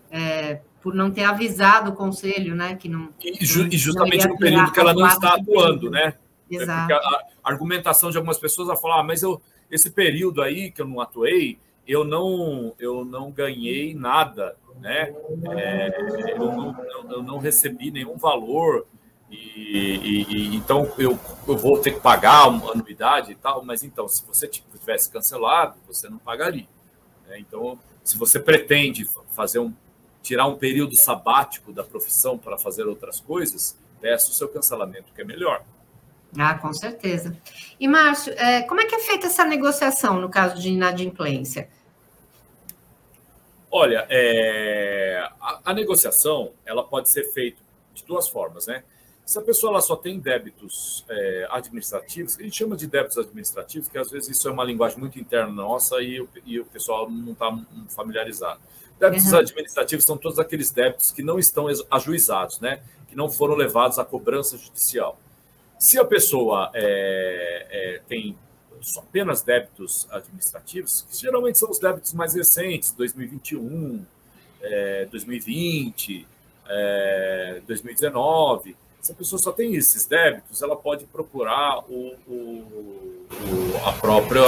é, 0.10 0.60
por 0.82 0.94
não 0.94 1.10
ter 1.10 1.24
avisado 1.24 1.92
o 1.92 1.96
conselho, 1.96 2.56
né? 2.56 2.76
Que 2.76 2.90
não. 2.90 3.10
E, 3.24 3.46
ju, 3.46 3.68
e 3.68 3.78
justamente 3.78 4.28
no 4.28 4.38
período 4.38 4.72
que 4.72 4.80
ela 4.80 4.94
não 4.94 5.08
está 5.08 5.36
atuando, 5.36 5.90
né? 5.90 6.16
É 6.52 6.56
Exato. 6.56 6.92
É 6.92 6.96
a, 6.96 7.22
argumentação 7.44 8.12
de 8.12 8.18
algumas 8.18 8.38
pessoas 8.38 8.70
a 8.70 8.76
falar, 8.76 9.00
ah, 9.00 9.04
mas 9.04 9.24
eu, 9.24 9.42
esse 9.70 9.90
período 9.90 10.42
aí 10.44 10.70
que 10.70 10.82
eu 10.82 10.88
não 10.88 11.02
atuei, 11.02 11.58
eu 11.92 12.06
não, 12.06 12.74
eu 12.80 13.04
não 13.04 13.30
ganhei 13.30 13.94
nada, 13.94 14.56
né? 14.80 15.14
É, 15.50 16.34
eu, 16.38 16.52
não, 16.52 16.86
eu, 17.10 17.24
não, 17.24 17.38
recebi 17.38 17.92
nenhum 17.92 18.16
valor. 18.18 18.88
E, 19.30 19.36
e, 19.38 20.56
então 20.56 20.92
eu, 20.98 21.20
eu 21.48 21.58
vou 21.58 21.80
ter 21.80 21.92
que 21.92 22.00
pagar 22.00 22.48
uma 22.48 22.72
anuidade 22.72 23.34
e 23.34 23.36
tal, 23.36 23.64
mas 23.64 23.84
então, 23.84 24.08
se 24.08 24.26
você 24.26 24.48
tivesse 24.48 25.12
cancelado, 25.12 25.76
você 25.86 26.10
não 26.10 26.18
pagaria. 26.18 26.68
Né? 27.28 27.40
Então, 27.40 27.78
se 28.04 28.18
você 28.18 28.40
pretende 28.40 29.06
fazer 29.36 29.60
um 29.60 29.74
tirar 30.22 30.46
um 30.46 30.56
período 30.56 30.96
sabático 30.96 31.74
da 31.74 31.84
profissão 31.84 32.38
para 32.38 32.56
fazer 32.56 32.86
outras 32.86 33.20
coisas, 33.20 33.76
peça 34.00 34.30
o 34.30 34.34
seu 34.34 34.48
cancelamento, 34.48 35.12
que 35.14 35.22
é 35.22 35.26
melhor. 35.26 35.64
Ah, 36.38 36.54
com 36.54 36.72
certeza. 36.74 37.36
E, 37.80 37.88
Márcio, 37.88 38.32
é, 38.38 38.62
como 38.62 38.80
é 38.80 38.86
que 38.86 38.96
é 38.96 39.00
feita 39.00 39.26
essa 39.26 39.44
negociação 39.44 40.22
no 40.22 40.30
caso 40.30 40.62
de 40.62 40.70
inadimplência? 40.70 41.68
Olha, 43.72 44.06
é, 44.10 45.24
a, 45.40 45.62
a, 45.66 45.74
negociação 45.74 46.52
ela 46.66 46.84
pode 46.84 47.10
ser 47.10 47.32
feita 47.32 47.58
de 47.94 48.04
duas 48.04 48.28
formas, 48.28 48.68
né? 48.68 48.84
Se 49.26 49.40
a 49.40 49.42
pessoa 49.42 49.72
ela 49.72 49.82
só 49.82 49.96
tem 49.96 50.20
débitos 50.20 51.06
é, 51.08 51.48
administrativos, 51.50 52.38
a 52.38 52.44
gente 52.44 52.58
chama 52.58 52.76
de 52.76 52.86
débitos 52.86 53.18
administrativos, 53.18 53.88
que 53.88 53.98
às 53.98 54.12
vezes 54.12 54.38
isso 54.38 54.50
é 54.50 54.52
uma 54.52 54.66
linguagem 54.66 55.00
muito 55.00 55.18
interna 55.18 55.50
nossa 55.50 56.02
e, 56.02 56.28
e 56.46 56.60
o 56.60 56.66
pessoal 56.66 57.10
não 57.10 57.32
está 57.32 57.58
familiarizado. 57.96 58.60
Débitos 59.00 59.32
uhum. 59.32 59.40
administrativos 59.40 60.04
são 60.06 60.18
todos 60.18 60.38
aqueles 60.38 60.70
débitos 60.72 61.12
que 61.12 61.24
não 61.24 61.40
estão 61.40 61.68
ajuizados, 61.90 62.60
né? 62.60 62.82
que 63.08 63.16
não 63.16 63.30
foram 63.30 63.56
levados 63.56 64.00
à 64.00 64.06
cobrança 64.06 64.58
judicial. 64.58 65.20
Se 65.78 66.00
a 66.00 66.06
pessoa 66.06 66.72
é, 66.74 67.68
é, 67.70 68.02
tem 68.08 68.38
apenas 68.98 69.42
débitos 69.42 70.08
administrativos, 70.12 71.06
que 71.10 71.18
geralmente 71.18 71.58
são 71.58 71.70
os 71.70 71.80
débitos 71.80 72.14
mais 72.14 72.34
recentes, 72.34 72.92
2021, 72.92 74.06
é, 74.62 75.06
2020, 75.06 76.28
é, 76.68 77.62
2019, 77.68 78.76
se 79.02 79.12
a 79.12 79.16
pessoa 79.16 79.42
só 79.42 79.52
tem 79.52 79.74
esses 79.74 80.06
débitos, 80.06 80.62
ela 80.62 80.76
pode 80.76 81.06
procurar 81.06 81.80
o, 81.90 82.16
o, 82.28 83.28
o 83.32 83.82
a 83.84 83.94
própria 83.94 84.44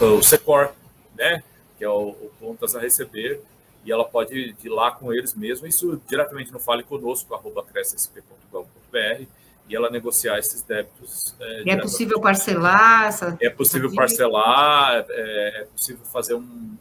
o 0.00 0.22
Secor, 0.22 0.72
né? 1.16 1.42
que 1.78 1.84
é 1.84 1.88
o, 1.88 2.10
o 2.10 2.30
contas 2.38 2.76
a 2.76 2.80
receber, 2.80 3.40
e 3.84 3.90
ela 3.90 4.04
pode 4.04 4.54
ir 4.62 4.68
lá 4.68 4.90
com 4.92 5.12
eles 5.12 5.34
mesmo, 5.34 5.66
isso 5.66 6.00
diretamente 6.08 6.52
no 6.52 6.58
Fale 6.58 6.82
Conosco, 6.82 7.34
arroba 7.34 7.62
crescsp.gov.br, 7.62 9.26
e 9.68 9.74
ela 9.74 9.90
negociar 9.90 10.38
esses 10.38 10.62
débitos. 10.62 11.34
É, 11.40 11.70
é 11.70 11.76
possível 11.76 12.20
parcelar? 12.20 13.06
Essa... 13.06 13.36
É 13.40 13.48
possível 13.48 13.94
parcelar, 13.94 15.06
é, 15.08 15.62
é 15.62 15.64
possível 15.64 16.04
fazer 16.06 16.34
um, 16.34 16.76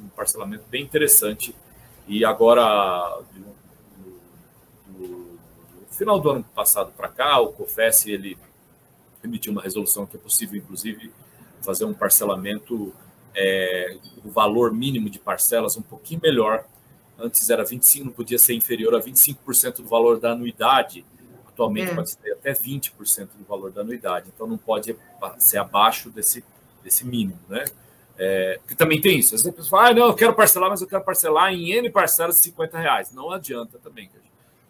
um, 0.00 0.08
parcelamento 0.14 0.64
bem 0.70 0.82
interessante. 0.82 1.54
E 2.06 2.24
agora, 2.24 3.20
no, 4.96 5.38
final 5.90 6.20
do 6.20 6.30
ano 6.30 6.44
passado 6.54 6.92
para 6.96 7.08
cá, 7.08 7.40
o 7.40 7.52
COFES 7.52 8.06
ele 8.06 8.38
emitiu 9.22 9.52
uma 9.52 9.60
resolução 9.60 10.06
que 10.06 10.16
é 10.16 10.20
possível, 10.20 10.56
inclusive, 10.56 11.12
fazer 11.60 11.84
um 11.84 11.92
parcelamento 11.92 12.94
é, 13.34 13.96
o 14.24 14.30
valor 14.30 14.72
mínimo 14.72 15.10
de 15.10 15.18
parcelas 15.18 15.76
um 15.76 15.82
pouquinho 15.82 16.20
melhor. 16.22 16.64
Antes 17.18 17.50
era 17.50 17.64
25, 17.64 18.06
não 18.06 18.12
podia 18.12 18.38
ser 18.38 18.54
inferior 18.54 18.94
a 18.94 19.00
25% 19.00 19.76
do 19.76 19.84
valor 19.84 20.20
da 20.20 20.32
anuidade. 20.32 21.04
Atualmente 21.58 21.90
é. 21.90 21.94
pode 21.94 22.10
ser 22.10 22.32
até 22.32 22.52
20% 22.52 23.30
do 23.36 23.44
valor 23.44 23.72
da 23.72 23.80
anuidade. 23.80 24.30
Então 24.32 24.46
não 24.46 24.56
pode 24.56 24.96
ser 25.38 25.58
abaixo 25.58 26.08
desse, 26.08 26.44
desse 26.84 27.04
mínimo, 27.04 27.40
né? 27.48 27.64
É, 28.16 28.60
que 28.68 28.76
também 28.76 29.00
tem 29.00 29.18
isso. 29.18 29.34
Às 29.34 29.42
vezes 29.42 29.46
a 29.48 29.56
pessoa 29.56 29.82
fala, 29.82 29.90
ah, 29.90 29.94
não, 29.94 30.06
eu 30.06 30.14
quero 30.14 30.34
parcelar, 30.34 30.70
mas 30.70 30.80
eu 30.80 30.86
quero 30.86 31.02
parcelar 31.02 31.52
em 31.52 31.72
N 31.72 31.90
parcelas 31.90 32.36
de 32.36 32.42
50 32.42 32.78
reais. 32.78 33.12
Não 33.12 33.32
adianta 33.32 33.76
também. 33.78 34.08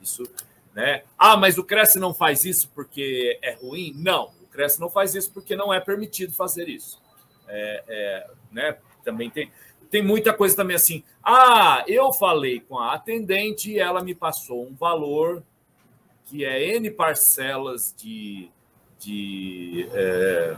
Isso, 0.01 0.23
né? 0.75 1.03
Ah, 1.19 1.37
mas 1.37 1.59
o 1.59 1.65
Cresce 1.65 1.99
não 1.99 2.15
faz 2.15 2.47
isso 2.47 2.71
porque 2.75 3.39
é 3.43 3.53
ruim? 3.53 3.93
Não, 3.95 4.31
o 4.43 4.47
Cresce 4.47 4.81
não 4.81 4.89
faz 4.89 5.15
isso 5.15 5.31
porque 5.31 5.55
não 5.55 5.73
é 5.73 5.81
permitido 5.81 6.33
fazer 6.33 6.71
isso. 6.71 7.03
É, 7.47 7.85
é, 7.87 8.31
né? 8.51 8.79
Também 9.05 9.29
tem, 9.29 9.51
tem 9.91 10.03
muita 10.03 10.33
coisa 10.33 10.57
também 10.57 10.77
assim. 10.77 11.05
Ah, 11.23 11.85
eu 11.87 12.15
falei 12.15 12.61
com 12.61 12.79
a 12.79 12.95
atendente 12.95 13.73
e 13.73 13.79
ela 13.79 14.03
me 14.03 14.15
passou 14.15 14.67
um 14.67 14.75
valor 14.75 15.43
que 16.29 16.45
é 16.45 16.77
N 16.77 16.91
parcelas 16.91 17.95
de, 17.97 18.51
de 18.99 19.89
é, 19.93 20.57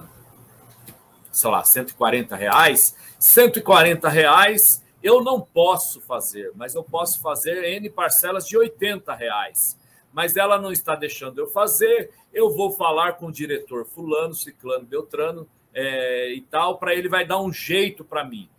sei 1.30 1.50
lá, 1.50 1.62
140 1.62 2.34
reais. 2.34 2.96
140 3.18 4.08
reais 4.08 4.82
eu 5.02 5.22
não 5.22 5.40
posso 5.40 6.00
fazer, 6.00 6.52
mas 6.54 6.74
eu 6.74 6.82
posso 6.82 7.20
fazer 7.22 7.64
N 7.64 7.88
parcelas 7.88 8.46
de 8.46 8.56
80 8.56 9.14
reais. 9.14 9.78
Mas 10.12 10.36
ela 10.36 10.60
não 10.60 10.72
está 10.72 10.96
deixando 10.96 11.38
eu 11.38 11.46
fazer. 11.46 12.10
Eu 12.32 12.50
vou 12.50 12.72
falar 12.72 13.12
com 13.12 13.26
o 13.26 13.32
diretor 13.32 13.86
Fulano, 13.86 14.34
Ciclano, 14.34 14.84
Beltrano 14.84 15.48
é, 15.72 16.32
e 16.32 16.40
tal, 16.42 16.78
para 16.78 16.94
ele 16.94 17.08
vai 17.08 17.24
dar 17.24 17.40
um 17.40 17.52
jeito 17.52 18.04
para 18.04 18.24
mim. 18.24 18.50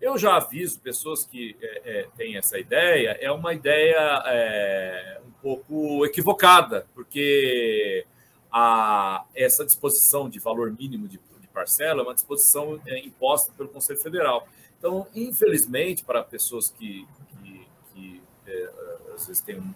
Eu 0.00 0.16
já 0.16 0.36
aviso 0.36 0.80
pessoas 0.80 1.24
que 1.24 1.56
é, 1.60 1.82
é, 1.84 2.08
têm 2.16 2.36
essa 2.36 2.58
ideia, 2.58 3.18
é 3.20 3.30
uma 3.32 3.52
ideia 3.52 4.22
é, 4.26 5.20
um 5.26 5.30
pouco 5.42 6.06
equivocada, 6.06 6.86
porque 6.94 8.06
a, 8.50 9.24
essa 9.34 9.64
disposição 9.64 10.28
de 10.28 10.38
valor 10.38 10.70
mínimo 10.70 11.08
de, 11.08 11.18
de 11.40 11.48
parcela 11.48 12.02
é 12.02 12.04
uma 12.04 12.14
disposição 12.14 12.80
é, 12.86 12.98
imposta 13.00 13.52
pelo 13.56 13.68
Conselho 13.68 14.00
Federal. 14.00 14.46
Então, 14.78 15.06
infelizmente, 15.14 16.04
para 16.04 16.22
pessoas 16.22 16.70
que, 16.70 17.06
que, 17.42 17.66
que 17.92 18.22
é, 18.46 18.70
às 19.14 19.26
vezes 19.26 19.42
têm 19.42 19.58
um 19.58 19.74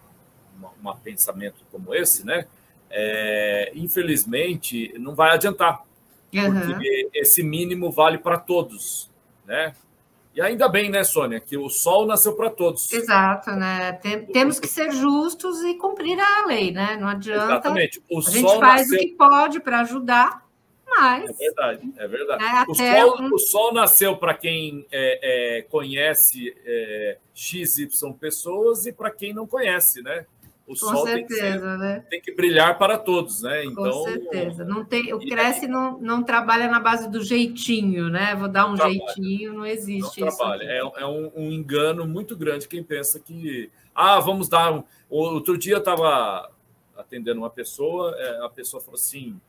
uma, 0.80 0.96
pensamento 0.96 1.64
como 1.72 1.92
esse, 1.92 2.24
né? 2.24 2.46
É, 2.88 3.72
infelizmente, 3.74 4.92
não 4.98 5.14
vai 5.14 5.34
adiantar, 5.34 5.84
Uhum. 6.32 6.60
Porque 6.60 7.10
esse 7.12 7.42
mínimo 7.42 7.90
vale 7.90 8.16
para 8.16 8.38
todos, 8.38 9.10
né? 9.44 9.74
E 10.34 10.40
ainda 10.40 10.66
bem, 10.66 10.90
né, 10.90 11.04
Sônia, 11.04 11.40
que 11.40 11.58
o 11.58 11.68
sol 11.68 12.06
nasceu 12.06 12.34
para 12.34 12.48
todos. 12.48 12.90
Exato, 12.90 13.50
né? 13.50 13.92
Tem, 13.92 14.24
temos 14.26 14.58
que 14.58 14.66
ser 14.66 14.90
justos 14.90 15.62
e 15.62 15.74
cumprir 15.74 16.18
a 16.18 16.46
lei, 16.46 16.70
né? 16.70 16.96
Não 16.98 17.08
adianta. 17.08 17.44
Exatamente. 17.44 18.02
O 18.10 18.18
a 18.18 18.22
gente 18.22 18.58
faz 18.58 18.88
nasceu... 18.88 18.96
o 18.96 19.00
que 19.00 19.08
pode 19.08 19.60
para 19.60 19.80
ajudar, 19.80 20.42
mais. 20.86 21.28
É 21.28 21.32
verdade, 21.32 21.92
é 21.96 22.08
verdade. 22.08 22.44
É, 22.44 22.64
o, 22.66 22.74
sol, 22.74 23.22
um... 23.22 23.34
o, 23.34 23.38
sol, 23.38 23.74
nasceu 23.74 24.16
para 24.16 24.32
quem 24.32 24.86
é, 24.90 25.58
é, 25.58 25.62
conhece 25.62 26.54
é, 26.64 27.18
XY 27.34 27.88
pessoas 28.18 28.86
e 28.86 28.92
para 28.92 29.10
quem 29.10 29.34
não 29.34 29.46
conhece, 29.46 30.02
né? 30.02 30.24
O 30.66 30.70
Com 30.70 30.76
sol 30.76 31.06
certeza, 31.06 31.16
tem, 31.16 31.26
que 31.26 31.34
ser, 31.34 31.78
né? 31.78 32.06
tem 32.08 32.20
que 32.20 32.34
brilhar 32.34 32.78
para 32.78 32.96
todos, 32.96 33.42
né? 33.42 33.64
Então, 33.64 33.84
Com 33.84 34.04
certeza. 34.04 34.64
Não 34.64 34.84
tem, 34.84 35.12
o 35.12 35.18
Cresce 35.18 35.66
não, 35.66 35.98
não 35.98 36.22
trabalha 36.22 36.68
na 36.68 36.78
base 36.78 37.10
do 37.10 37.22
jeitinho, 37.22 38.08
né? 38.08 38.34
Vou 38.36 38.48
dar 38.48 38.66
um 38.66 38.76
não 38.76 38.90
jeitinho, 38.90 39.54
não 39.54 39.66
existe 39.66 40.20
não 40.20 40.28
isso. 40.28 40.36
Trabalha. 40.38 40.64
É, 40.64 40.78
é 40.78 41.06
um, 41.06 41.32
um, 41.34 41.52
engano 41.52 42.06
muito 42.06 42.36
grande 42.36 42.68
quem 42.68 42.82
pensa 42.82 43.18
que. 43.18 43.70
Ah, 43.94 44.20
vamos 44.20 44.48
dar. 44.48 44.72
Um... 44.72 44.84
Outro 45.10 45.58
dia 45.58 45.74
eu 45.74 45.78
estava 45.78 46.50
atendendo 46.96 47.40
uma 47.40 47.50
pessoa, 47.50 48.14
é, 48.16 48.44
a 48.44 48.48
pessoa 48.48 48.80
falou 48.80 48.96
assim: 48.96 49.40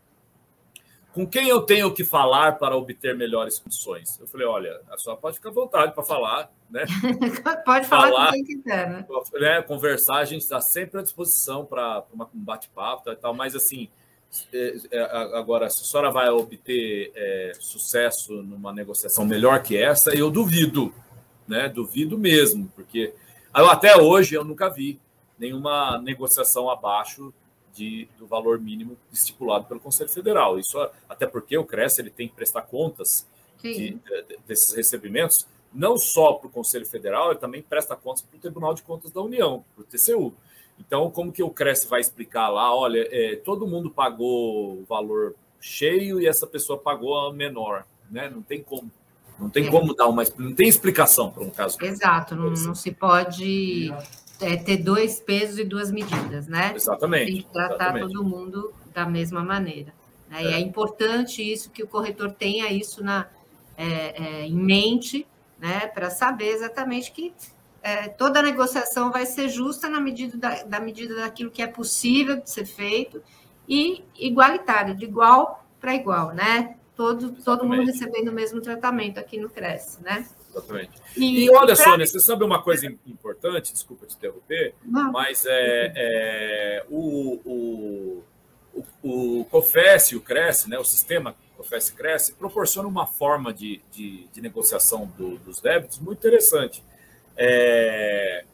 com 1.14 1.28
quem 1.28 1.48
eu 1.48 1.62
tenho 1.62 1.94
que 1.94 2.04
falar 2.04 2.54
para 2.54 2.76
obter 2.76 3.16
melhores 3.16 3.60
condições? 3.60 4.20
Eu 4.20 4.28
falei, 4.28 4.48
olha, 4.48 4.82
a 4.90 4.98
senhora 4.98 5.22
pode 5.22 5.38
ficar 5.38 5.50
à 5.50 5.54
vontade 5.54 5.94
para 5.94 6.04
falar, 6.04 6.52
né? 6.70 6.86
pode 7.64 7.88
falar, 7.88 8.08
falar 8.08 8.26
com 8.26 8.32
quem 8.32 8.44
quiser, 8.44 8.90
né? 8.90 9.06
né? 9.34 9.62
Conversar, 9.62 10.18
a 10.18 10.26
gente 10.26 10.42
está 10.42 10.60
sempre 10.60 11.00
à 11.00 11.04
disposição 11.04 11.66
para 11.66 12.04
um 12.16 12.26
bate-papo 12.34 13.12
e 13.12 13.16
tal, 13.16 13.34
mas 13.34 13.56
assim, 13.56 13.90
é, 14.52 14.76
é, 14.92 15.02
agora, 15.38 15.70
se 15.70 15.82
a 15.82 15.86
senhora 15.86 16.12
vai 16.12 16.30
obter 16.30 17.12
é, 17.16 17.52
sucesso 17.60 18.42
numa 18.42 18.74
negociação 18.74 19.24
melhor 19.24 19.62
que 19.62 19.78
essa, 19.78 20.16
eu 20.16 20.32
duvido, 20.32 20.92
né? 21.48 21.70
Duvido 21.70 22.18
mesmo, 22.18 22.72
porque 22.76 23.14
até 23.54 23.96
hoje 23.96 24.34
eu 24.34 24.44
nunca 24.44 24.68
vi 24.68 25.00
nenhuma 25.38 26.00
negociação 26.00 26.72
abaixo 26.72 27.32
de, 27.74 28.08
do 28.18 28.26
valor 28.26 28.60
mínimo 28.60 28.98
estipulado 29.12 29.66
pelo 29.66 29.80
Conselho 29.80 30.10
Federal. 30.10 30.60
Isso 30.60 30.78
até 31.10 31.26
porque 31.26 31.58
o 31.58 31.66
CRES 31.66 32.00
ele 32.00 32.10
tem 32.10 32.28
que 32.28 32.36
prestar 32.36 32.62
contas 32.64 33.26
de, 33.62 33.92
de, 33.92 34.38
desses 34.48 34.74
recebimentos, 34.74 35.48
não 35.74 35.98
só 35.98 36.34
para 36.34 36.48
o 36.48 36.52
Conselho 36.52 36.86
Federal, 36.86 37.32
ele 37.32 37.40
também 37.40 37.62
presta 37.62 37.96
contas 37.96 38.22
para 38.22 38.38
o 38.38 38.40
Tribunal 38.40 38.74
de 38.74 38.84
Contas 38.84 39.12
da 39.12 39.22
União, 39.22 39.64
para 39.76 39.82
o 39.82 39.86
TCU. 39.86 40.34
Então, 40.80 41.10
como 41.10 41.32
que 41.32 41.42
o 41.42 41.50
CRES 41.50 41.86
vai 41.86 42.02
explicar 42.02 42.50
lá? 42.50 42.76
Olha, 42.76 43.08
é, 43.12 43.36
todo 43.38 43.68
mundo 43.68 43.90
pagou 43.90 44.80
o 44.80 44.86
valor 44.88 45.36
cheio 45.60 46.20
e 46.20 46.28
essa 46.28 46.46
pessoa 46.46 46.78
pagou 46.78 47.18
a 47.18 47.34
menor, 47.34 47.86
né? 48.12 48.30
Não 48.30 48.42
tem 48.42 48.62
como. 48.62 48.92
Não 49.40 49.50
tem 49.50 49.68
é. 49.68 49.72
como 49.72 49.96
dar 49.96 50.08
uma. 50.08 50.24
Não 50.38 50.54
tem 50.54 50.68
explicação 50.68 51.32
para 51.32 51.44
um 51.44 51.50
caso. 51.50 51.78
Exato, 51.82 52.36
não, 52.36 52.50
não 52.50 52.76
se 52.76 52.92
pode 52.92 53.92
é, 53.92 54.08
ter 54.58 54.78
dois 54.78 55.20
pesos 55.20 55.60
e 55.60 55.64
duas 55.64 55.92
medidas, 55.92 56.48
né? 56.48 56.74
Exatamente. 56.76 57.26
Tem 57.26 57.42
que 57.42 57.52
tratar 57.52 57.76
exatamente. 57.76 58.14
todo 58.14 58.24
mundo 58.24 58.74
da 58.94 59.06
mesma 59.06 59.44
maneira. 59.44 59.94
Né? 60.30 60.44
É. 60.44 60.44
E 60.44 60.54
é 60.54 60.60
importante 60.60 61.42
isso 61.42 61.70
que 61.72 61.84
o 61.84 61.88
corretor 61.88 62.32
tenha 62.32 62.72
isso 62.72 63.04
na, 63.04 63.28
é, 63.78 64.42
é, 64.42 64.46
em 64.46 64.56
mente, 64.56 65.26
né? 65.60 65.88
Para 65.88 66.10
saber 66.10 66.48
exatamente 66.48 67.12
que 67.12 67.34
é, 67.82 68.08
toda 68.08 68.42
negociação 68.42 69.12
vai 69.12 69.26
ser 69.26 69.50
justa 69.50 69.90
na 69.90 70.00
medida 70.00 70.38
da, 70.38 70.64
da, 70.64 70.80
medida 70.80 71.16
daquilo 71.16 71.52
que 71.52 71.62
é 71.62 71.68
possível 71.68 72.40
de 72.40 72.50
ser 72.50 72.66
feito 72.66 73.22
e 73.68 74.04
igualitária, 74.18 74.96
de 74.96 75.04
igual 75.04 75.66
para 75.80 75.94
igual, 75.94 76.34
né? 76.34 76.76
Todo, 76.96 77.32
todo 77.44 77.66
mundo 77.66 77.86
recebendo 77.86 78.30
o 78.30 78.34
mesmo 78.34 78.62
tratamento 78.62 79.20
aqui 79.20 79.38
no 79.38 79.50
Cresce, 79.50 80.02
né? 80.02 80.26
Exatamente. 80.54 80.92
E, 81.18 81.46
e 81.46 81.50
olha, 81.50 81.76
pra... 81.76 81.76
Sônia, 81.76 82.06
você 82.06 82.20
sabe 82.20 82.44
uma 82.44 82.62
coisa 82.62 82.86
importante, 83.08 83.74
desculpa 83.74 84.06
te 84.06 84.16
interromper, 84.16 84.76
Não. 84.86 85.12
mas 85.12 85.46
é, 85.46 85.94
é 85.96 86.86
o, 86.90 87.40
o, 87.44 88.24
o, 89.04 89.40
o 89.42 89.46
COFES, 89.46 90.12
o 90.14 90.22
CRESSE, 90.22 90.70
né, 90.70 90.78
o 90.78 90.84
sistema 90.84 91.36
COFES 91.58 91.90
cresce, 91.92 92.34
proporciona 92.34 92.88
uma 92.88 93.08
forma 93.08 93.54
de, 93.54 93.82
de, 93.92 94.28
de 94.28 94.42
negociação 94.42 95.12
do, 95.18 95.38
dos 95.40 95.60
débitos 95.60 96.00
muito 96.00 96.20
interessante. 96.20 96.84
É, 97.36 98.46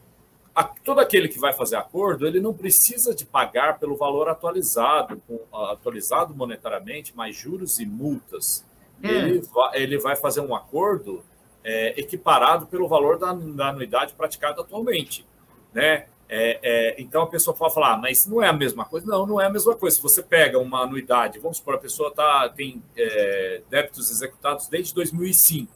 a, 0.54 0.64
todo 0.64 1.00
aquele 1.00 1.28
que 1.28 1.38
vai 1.38 1.52
fazer 1.52 1.76
acordo, 1.76 2.26
ele 2.26 2.40
não 2.40 2.54
precisa 2.54 3.14
de 3.14 3.24
pagar 3.24 3.78
pelo 3.78 3.96
valor 3.96 4.28
atualizado, 4.28 5.20
com, 5.26 5.40
atualizado 5.56 6.34
monetariamente, 6.34 7.16
mais 7.16 7.36
juros 7.36 7.78
e 7.78 7.86
multas. 7.86 8.64
É. 9.02 9.08
Ele, 9.08 9.40
vai, 9.40 9.82
ele 9.82 9.98
vai 9.98 10.16
fazer 10.16 10.40
um 10.40 10.54
acordo 10.54 11.24
é, 11.64 12.00
equiparado 12.00 12.66
pelo 12.66 12.88
valor 12.88 13.18
da, 13.18 13.32
da, 13.32 13.68
anuidade 13.68 14.14
praticada 14.14 14.60
atualmente, 14.60 15.26
né? 15.72 16.06
É, 16.32 16.60
é, 16.62 17.02
então 17.02 17.22
a 17.22 17.26
pessoa 17.26 17.56
pode 17.56 17.74
falar, 17.74 17.94
ah, 17.94 17.96
mas 17.96 18.24
não 18.24 18.40
é 18.40 18.48
a 18.48 18.52
mesma 18.52 18.84
coisa? 18.84 19.04
Não, 19.04 19.26
não 19.26 19.40
é 19.40 19.46
a 19.46 19.50
mesma 19.50 19.74
coisa. 19.74 19.96
Se 19.96 20.02
você 20.02 20.22
pega 20.22 20.60
uma 20.60 20.82
anuidade, 20.82 21.40
vamos 21.40 21.56
supor, 21.56 21.74
a 21.74 21.78
pessoa 21.78 22.12
tá, 22.12 22.48
tem 22.48 22.80
é, 22.96 23.62
débitos 23.68 24.10
executados 24.12 24.68
desde 24.68 24.94
2005. 24.94 25.72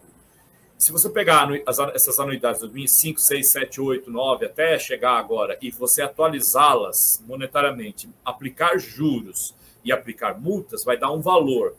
Se 0.79 0.92
você 0.92 1.11
pegar 1.11 1.49
as, 1.66 1.79
essas 1.79 2.20
anuidades 2.20 2.61
de 2.61 2.66
2005, 2.66 3.20
6, 3.20 3.49
7, 3.49 3.81
8, 3.81 4.11
9, 4.11 4.47
até 4.47 4.79
chegar 4.79 5.18
agora, 5.18 5.59
e 5.61 5.73
você 5.73 6.03
atualizá-las 6.03 7.23
monetariamente, 7.27 8.09
aplicar 8.25 8.79
juros 8.79 9.57
e 9.85 9.92
aplicar 9.92 10.40
multas, 10.40 10.85
vai 10.85 10.97
dar 10.97 11.11
um 11.11 11.20
valor 11.20 11.75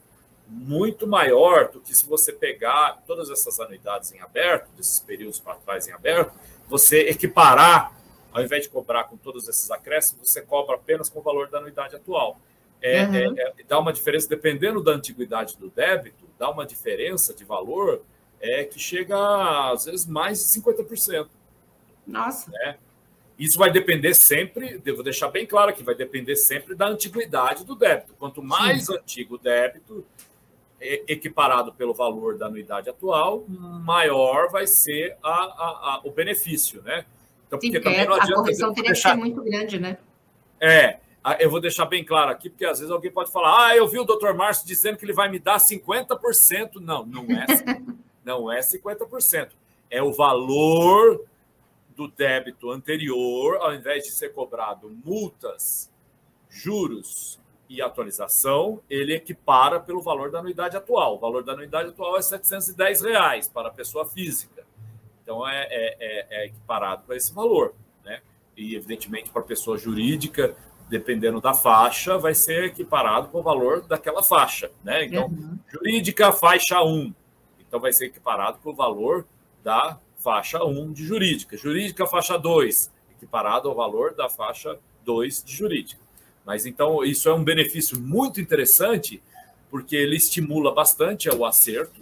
muito 0.47 1.08
maior 1.08 1.69
do 1.69 1.79
que 1.79 1.93
se 1.93 2.05
você 2.05 2.31
pegar 2.31 3.03
todas 3.05 3.29
essas 3.29 3.60
anuidades 3.60 4.12
em 4.13 4.19
aberto, 4.19 4.69
desses 4.77 4.99
períodos 4.99 5.39
para 5.39 5.55
trás 5.55 5.88
em 5.88 5.91
aberto, 5.91 6.34
você 6.67 7.01
equiparar, 7.10 7.93
ao 8.31 8.43
invés 8.43 8.63
de 8.63 8.69
cobrar 8.69 9.05
com 9.05 9.17
todos 9.17 9.47
esses 9.47 9.69
acréscimos, 9.71 10.29
você 10.29 10.41
cobra 10.41 10.75
apenas 10.75 11.10
com 11.10 11.19
o 11.19 11.21
valor 11.21 11.49
da 11.49 11.58
anuidade 11.58 11.95
atual. 11.95 12.39
É, 12.81 13.03
uhum. 13.05 13.15
é, 13.15 13.41
é, 13.41 13.53
dá 13.67 13.79
uma 13.79 13.91
diferença, 13.91 14.27
dependendo 14.27 14.84
da 14.84 14.91
antiguidade 14.91 15.58
do 15.58 15.69
débito, 15.69 16.25
dá 16.38 16.49
uma 16.49 16.65
diferença 16.65 17.34
de 17.34 17.43
valor 17.43 18.03
é, 18.39 18.63
que 18.63 18.77
chega 18.77 19.71
às 19.71 19.86
vezes 19.86 20.05
mais 20.05 20.39
de 20.39 20.62
50%. 20.62 21.27
Nossa. 22.05 22.51
Né? 22.51 22.77
Isso 23.38 23.58
vai 23.58 23.71
depender 23.71 24.13
sempre, 24.13 24.77
devo 24.77 25.03
deixar 25.03 25.29
bem 25.29 25.45
claro 25.45 25.73
que 25.73 25.84
vai 25.84 25.95
depender 25.95 26.36
sempre 26.36 26.75
da 26.75 26.88
antiguidade 26.88 27.65
do 27.65 27.75
débito. 27.75 28.13
Quanto 28.17 28.41
mais 28.41 28.86
Sim. 28.86 28.95
antigo 28.95 29.36
o 29.36 29.38
débito, 29.38 30.05
equiparado 31.08 31.74
pelo 31.74 31.93
valor 31.93 32.38
da 32.38 32.48
anuidade 32.48 32.89
atual, 32.89 33.45
maior 33.48 34.50
vai 34.50 34.67
ser 34.67 35.17
a, 35.24 35.30
a, 35.30 35.34
a 35.34 36.02
o 36.04 36.12
benefício, 36.12 36.82
né? 36.84 37.06
Então, 37.48 37.60
porque 37.60 37.78
Sim, 37.78 37.84
também 37.84 38.00
é, 38.00 38.06
não 38.06 38.15
adianta. 38.15 38.34
A 38.34 38.43
correção 38.43 38.74
teria 38.74 38.91
deixar... 38.91 39.10
que 39.12 39.15
ser 39.15 39.21
muito 39.21 39.43
grande, 39.43 39.80
né? 39.80 39.98
É, 40.60 41.00
eu 41.39 41.50
vou 41.50 41.60
deixar 41.60 41.86
bem 41.86 42.04
claro 42.04 42.32
aqui, 42.32 42.50
porque 42.50 42.65
às 42.65 42.80
vezes 42.80 42.91
alguém 42.91 43.12
pode 43.12 43.32
falar: 43.32 43.67
ah, 43.67 43.76
eu 43.76 43.88
vi 43.88 44.00
o 44.00 44.04
doutor 44.04 44.34
Márcio 44.34 44.67
dizendo 44.67 44.98
que 44.98 45.06
ele 45.06 45.13
vai 45.13 45.30
me 45.30 45.39
dar 45.39 45.58
50%. 45.58 46.76
Não, 46.76 47.06
não 47.06 47.26
é, 47.26 47.45
não 48.24 48.52
é 48.52 48.60
50%. 48.60 49.50
É 49.89 50.02
o 50.02 50.12
valor 50.12 51.26
do 51.95 52.08
débito 52.08 52.71
anterior, 52.71 53.58
ao 53.62 53.74
invés 53.74 54.04
de 54.04 54.12
ser 54.12 54.34
cobrado 54.34 54.89
multas, 55.04 55.89
juros 56.50 57.39
e 57.67 57.82
atualização, 57.82 58.82
ele 58.89 59.13
equipara 59.13 59.80
pelo 59.80 60.01
valor 60.01 60.32
da 60.32 60.39
anuidade 60.39 60.78
atual. 60.78 61.15
O 61.15 61.19
valor 61.19 61.43
da 61.43 61.54
anuidade 61.54 61.89
atual 61.89 62.17
é 62.17 62.21
710 62.21 63.01
reais 63.01 63.47
para 63.47 63.69
a 63.69 63.71
pessoa 63.71 64.06
física. 64.06 64.63
Então, 65.21 65.47
é, 65.47 65.67
é, 65.69 65.97
é, 65.99 66.28
é 66.30 66.45
equiparado 66.45 67.04
para 67.04 67.15
esse 67.15 67.34
valor. 67.34 67.73
Né? 68.04 68.21
E, 68.56 68.75
evidentemente, 68.75 69.32
para 69.32 69.41
a 69.41 69.45
pessoa 69.45 69.78
jurídica, 69.78 70.56
dependendo 70.88 71.41
da 71.41 71.54
faixa, 71.54 72.17
vai 72.17 72.36
ser 72.36 72.65
equiparado 72.65 73.30
com 73.30 73.39
o 73.39 73.43
valor 73.43 73.82
daquela 73.82 74.21
faixa. 74.21 74.69
Né? 74.84 75.06
Então, 75.06 75.25
uhum. 75.25 75.58
jurídica, 75.67 76.32
faixa 76.32 76.84
1. 76.84 77.13
Então, 77.67 77.80
vai 77.80 77.91
ser 77.91 78.06
equiparado 78.06 78.60
com 78.60 78.69
o 78.69 78.75
valor 78.75 79.25
da 79.63 79.99
faixa 80.17 80.63
1 80.63 80.93
de 80.93 81.04
jurídica. 81.04 81.58
Jurídica, 81.58 82.06
faixa 82.06 82.38
2, 82.38 82.91
equiparado 83.17 83.67
ao 83.67 83.75
valor 83.75 84.13
da 84.13 84.30
faixa 84.30 84.78
2 85.04 85.43
de 85.43 85.56
jurídica. 85.56 86.05
Mas 86.45 86.65
então 86.65 87.03
isso 87.03 87.27
é 87.27 87.34
um 87.34 87.43
benefício 87.43 87.99
muito 87.99 88.39
interessante, 88.39 89.21
porque 89.69 89.95
ele 89.95 90.15
estimula 90.15 90.73
bastante 90.73 91.27
o 91.29 91.43
acerto 91.43 91.99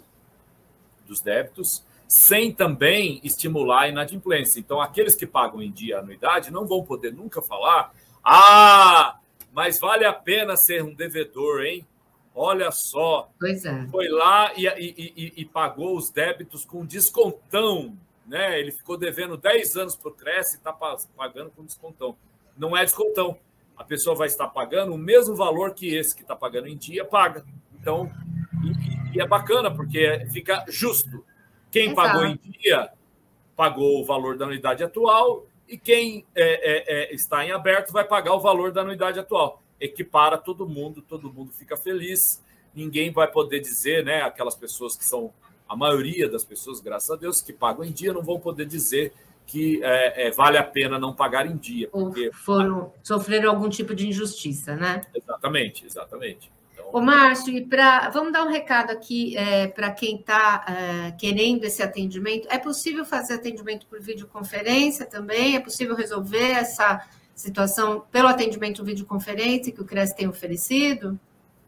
dos 1.07 1.21
débitos, 1.21 1.83
sem 2.07 2.51
também 2.51 3.21
estimular 3.23 3.83
a 3.83 3.87
inadimplência. 3.87 4.59
Então, 4.59 4.81
aqueles 4.81 5.15
que 5.15 5.25
pagam 5.25 5.61
em 5.61 5.71
dia 5.71 5.97
a 5.97 5.99
anuidade 6.01 6.51
não 6.51 6.67
vão 6.67 6.83
poder 6.83 7.13
nunca 7.13 7.41
falar: 7.41 7.93
ah, 8.23 9.17
mas 9.53 9.79
vale 9.79 10.05
a 10.05 10.13
pena 10.13 10.57
ser 10.57 10.83
um 10.83 10.93
devedor, 10.93 11.63
hein? 11.63 11.87
Olha 12.35 12.71
só. 12.71 13.29
Pois 13.39 13.63
é. 13.63 13.87
Foi 13.87 14.09
lá 14.09 14.51
e, 14.55 14.65
e, 14.65 15.13
e, 15.15 15.33
e 15.37 15.45
pagou 15.45 15.95
os 15.95 16.09
débitos 16.09 16.65
com 16.65 16.85
descontão. 16.85 17.95
Né? 18.25 18.59
Ele 18.59 18.71
ficou 18.71 18.97
devendo 18.97 19.37
10 19.37 19.77
anos 19.77 19.95
para 19.95 20.09
o 20.09 20.13
Cresce 20.13 20.55
e 20.55 20.57
está 20.57 20.73
pagando 20.73 21.51
com 21.51 21.63
descontão. 21.63 22.17
Não 22.57 22.75
é 22.75 22.83
descontão 22.83 23.37
a 23.77 23.83
pessoa 23.83 24.15
vai 24.15 24.27
estar 24.27 24.47
pagando 24.47 24.93
o 24.93 24.97
mesmo 24.97 25.35
valor 25.35 25.73
que 25.73 25.93
esse 25.93 26.15
que 26.15 26.21
está 26.21 26.35
pagando 26.35 26.67
em 26.67 26.77
dia 26.77 27.03
paga. 27.03 27.43
Então, 27.79 28.11
e, 28.63 29.17
e 29.17 29.21
é 29.21 29.27
bacana, 29.27 29.69
porque 29.69 30.25
fica 30.31 30.63
justo. 30.67 31.23
Quem 31.71 31.91
Exato. 31.91 31.95
pagou 31.95 32.25
em 32.25 32.35
dia 32.35 32.89
pagou 33.55 34.01
o 34.01 34.05
valor 34.05 34.37
da 34.37 34.45
anuidade 34.45 34.83
atual 34.83 35.45
e 35.67 35.77
quem 35.77 36.25
é, 36.35 36.43
é, 36.43 37.11
é, 37.11 37.15
está 37.15 37.45
em 37.45 37.51
aberto 37.51 37.91
vai 37.91 38.03
pagar 38.03 38.33
o 38.33 38.39
valor 38.39 38.71
da 38.71 38.81
anuidade 38.81 39.19
atual. 39.19 39.61
Equipara 39.79 40.37
todo 40.37 40.67
mundo, 40.67 41.01
todo 41.01 41.31
mundo 41.31 41.51
fica 41.51 41.77
feliz. 41.77 42.41
ninguém 42.75 43.11
vai 43.11 43.27
poder 43.27 43.59
dizer, 43.59 44.03
né? 44.03 44.21
Aquelas 44.21 44.55
pessoas 44.55 44.95
que 44.95 45.05
são 45.05 45.33
a 45.67 45.75
maioria 45.75 46.29
das 46.29 46.43
pessoas, 46.43 46.79
graças 46.79 47.09
a 47.09 47.15
Deus, 47.15 47.41
que 47.41 47.53
pagam 47.53 47.83
em 47.83 47.91
dia, 47.91 48.13
não 48.13 48.23
vão 48.23 48.39
poder 48.39 48.65
dizer 48.65 49.13
que 49.53 49.83
é, 49.83 50.27
é, 50.27 50.31
vale 50.31 50.57
a 50.57 50.63
pena 50.63 50.97
não 50.97 51.13
pagar 51.13 51.45
em 51.45 51.55
dia. 51.55 51.87
Porque... 51.89 52.31
Foram, 52.33 52.91
sofreram 53.03 53.51
algum 53.51 53.69
tipo 53.69 53.93
de 53.93 54.07
injustiça, 54.07 54.75
né? 54.75 55.01
Exatamente, 55.13 55.85
exatamente. 55.85 56.51
Então... 56.73 56.89
Ô, 56.91 56.99
Márcio, 56.99 57.55
e 57.55 57.63
pra, 57.63 58.09
vamos 58.09 58.33
dar 58.33 58.43
um 58.43 58.49
recado 58.49 58.89
aqui 58.89 59.37
é, 59.37 59.67
para 59.67 59.91
quem 59.91 60.15
está 60.15 60.65
é, 60.67 61.11
querendo 61.11 61.65
esse 61.65 61.83
atendimento. 61.83 62.47
É 62.49 62.57
possível 62.57 63.05
fazer 63.05 63.35
atendimento 63.35 63.85
por 63.85 64.01
videoconferência 64.01 65.05
também? 65.05 65.55
É 65.55 65.59
possível 65.59 65.95
resolver 65.95 66.49
essa 66.49 67.05
situação 67.35 68.03
pelo 68.11 68.29
atendimento 68.29 68.83
videoconferência 68.83 69.71
que 69.71 69.81
o 69.81 69.85
CRES 69.85 70.13
tem 70.13 70.27
oferecido? 70.27 71.19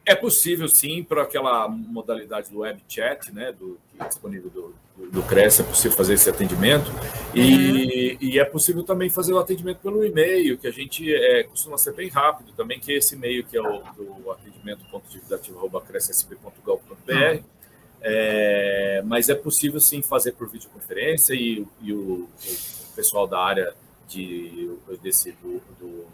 É 0.06 0.13
possível, 0.13 0.68
sim, 0.68 1.02
para 1.04 1.24
aquela 1.24 1.68
modalidade 1.68 2.52
do 2.52 2.60
web 2.60 2.80
chat, 2.88 3.34
né, 3.34 3.52
do, 3.52 3.80
que 3.91 4.04
é 4.04 4.08
disponível 4.08 4.52
do, 4.52 4.76
do, 4.96 5.10
do 5.10 5.24
CRES, 5.24 5.62
é 5.62 5.63
possível 5.63 5.98
fazer 5.98 6.13
esse 6.13 6.30
atendimento. 6.30 6.91
E, 7.34 7.41
uhum. 7.41 8.18
e 8.22 8.38
é 8.39 8.46
possível 8.46 8.84
também 8.84 9.10
fazer 9.10 9.34
o 9.34 9.39
atendimento 9.39 9.80
pelo 9.80 10.06
e-mail, 10.06 10.60
que 10.60 10.68
a 10.68 10.72
gente 10.72 11.12
é, 11.12 11.41
costuma 11.44 11.80
ser 11.80 11.94
bem 11.94 12.10
rápido 12.10 12.52
também, 12.56 12.80
que 12.80 12.94
é 12.94 12.98
esse 12.98 13.15
e-mail 13.15 13.44
que 13.44 13.58
é 13.58 13.62
o 13.62 13.82
do 13.98 14.32
atendimento.dividativo.crescsp.gov.br. 14.32 17.10
Uhum. 17.10 17.44
É, 18.08 19.02
mas 19.04 19.30
é 19.30 19.36
possível, 19.36 19.80
sim, 19.80 20.04
fazer 20.04 20.34
por 20.34 20.48
videoconferência 20.48 21.34
e, 21.34 21.65
e 21.82 21.91
o, 21.91 22.30
o 22.30 22.96
pessoal 22.96 23.26
da 23.26 23.39
área 23.39 23.74
de, 24.08 24.70
desse, 25.02 25.32
do, 25.32 25.60
do 25.80 26.06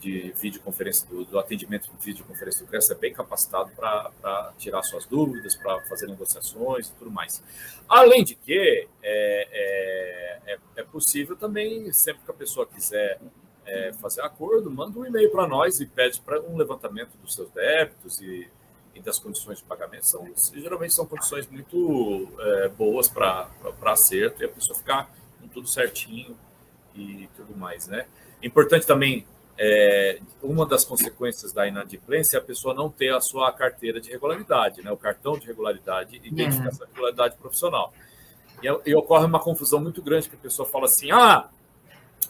de 0.00 0.32
videoconferência, 0.32 1.06
do, 1.08 1.24
do 1.24 1.38
atendimento 1.38 1.90
de 1.90 2.04
videoconferência 2.04 2.64
do 2.64 2.70
CRES 2.70 2.90
é 2.90 2.94
bem 2.94 3.12
capacitado 3.12 3.70
para 3.76 4.52
tirar 4.58 4.82
suas 4.82 5.04
dúvidas, 5.04 5.54
para 5.54 5.80
fazer 5.82 6.06
negociações 6.06 6.88
e 6.88 6.92
tudo 6.94 7.10
mais. 7.10 7.42
Além 7.88 8.24
de 8.24 8.34
que 8.34 8.88
é, 9.02 9.48
é, 9.52 10.40
é, 10.46 10.58
é 10.76 10.82
possível 10.82 11.36
também, 11.36 11.92
sempre 11.92 12.24
que 12.24 12.30
a 12.30 12.34
pessoa 12.34 12.66
quiser 12.66 13.20
é, 13.66 13.92
fazer 13.92 14.22
acordo, 14.22 14.70
manda 14.70 14.98
um 14.98 15.04
e-mail 15.04 15.30
para 15.30 15.46
nós 15.46 15.80
e 15.80 15.86
pede 15.86 16.20
para 16.22 16.40
um 16.40 16.56
levantamento 16.56 17.10
dos 17.22 17.34
seus 17.34 17.50
débitos 17.50 18.20
e, 18.20 18.48
e, 18.94 19.00
das 19.00 19.18
condições 19.18 19.58
de 19.58 19.64
pagamento. 19.64 20.06
São, 20.06 20.26
geralmente 20.54 20.94
são 20.94 21.06
condições 21.06 21.46
muito 21.48 22.28
é, 22.38 22.68
boas 22.68 23.06
para 23.06 23.48
acerto 23.84 24.42
e 24.42 24.46
a 24.46 24.48
pessoa 24.48 24.78
ficar 24.78 25.12
com 25.40 25.46
tudo 25.46 25.68
certinho 25.68 26.36
e 26.94 27.28
tudo 27.36 27.56
mais, 27.56 27.86
né? 27.86 28.06
Importante 28.42 28.86
também 28.86 29.26
é, 29.62 30.18
uma 30.42 30.64
das 30.64 30.86
consequências 30.86 31.52
da 31.52 31.68
inadimplência 31.68 32.38
é 32.38 32.40
a 32.40 32.42
pessoa 32.42 32.72
não 32.72 32.88
ter 32.88 33.12
a 33.12 33.20
sua 33.20 33.52
carteira 33.52 34.00
de 34.00 34.10
regularidade, 34.10 34.82
né, 34.82 34.90
o 34.90 34.96
cartão 34.96 35.38
de 35.38 35.46
regularidade, 35.46 36.16
identificação 36.24 36.86
de 36.86 36.92
regularidade 36.94 37.36
profissional. 37.36 37.92
E, 38.62 38.90
e, 38.90 38.94
ocorre 38.94 39.26
uma 39.26 39.38
confusão 39.38 39.78
muito 39.78 40.00
grande, 40.00 40.30
que 40.30 40.34
a 40.34 40.38
pessoa 40.38 40.66
fala 40.66 40.86
assim: 40.86 41.10
ah, 41.10 41.50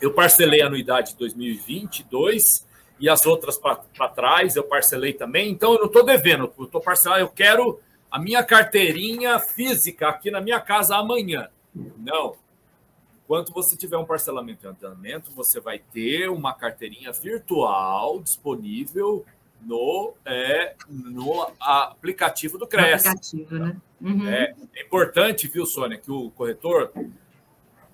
eu 0.01 0.13
parcelei 0.13 0.61
a 0.61 0.67
anuidade 0.67 1.13
de 1.13 1.19
2022 1.19 2.67
e 2.99 3.09
as 3.09 3.25
outras 3.25 3.57
para 3.57 4.09
trás 4.09 4.57
eu 4.57 4.65
parcelei 4.65 5.13
também, 5.13 5.53
então 5.53 5.75
eu 5.75 5.79
não 5.79 5.87
estou 5.87 6.05
devendo, 6.05 6.53
eu 6.59 6.65
estou 6.65 6.81
parcelando, 6.81 7.21
eu 7.21 7.29
quero 7.29 7.81
a 8.11 8.19
minha 8.19 8.43
carteirinha 8.43 9.39
física 9.39 10.09
aqui 10.09 10.33
na 10.33 10.41
minha 10.41 10.59
casa 10.59 10.97
amanhã. 10.97 11.49
Não, 11.97 12.35
Enquanto 13.31 13.53
você 13.53 13.77
tiver 13.77 13.97
um 13.97 14.05
parcelamento 14.05 14.67
em 14.67 14.71
andamento, 14.71 15.31
você 15.31 15.61
vai 15.61 15.79
ter 15.79 16.29
uma 16.29 16.53
carteirinha 16.53 17.13
virtual 17.13 18.21
disponível 18.21 19.25
no, 19.63 20.15
é, 20.25 20.75
no 20.89 21.49
aplicativo 21.61 22.59
do 22.59 22.67
CRES. 22.67 23.07
Aplicativo, 23.07 23.55
né? 23.55 23.77
Uhum. 24.01 24.29
É, 24.29 24.53
é, 24.75 24.83
importante, 24.83 25.47
viu, 25.47 25.65
Sônia, 25.65 25.97
que 25.97 26.11
o 26.11 26.33
corretor, 26.33 26.93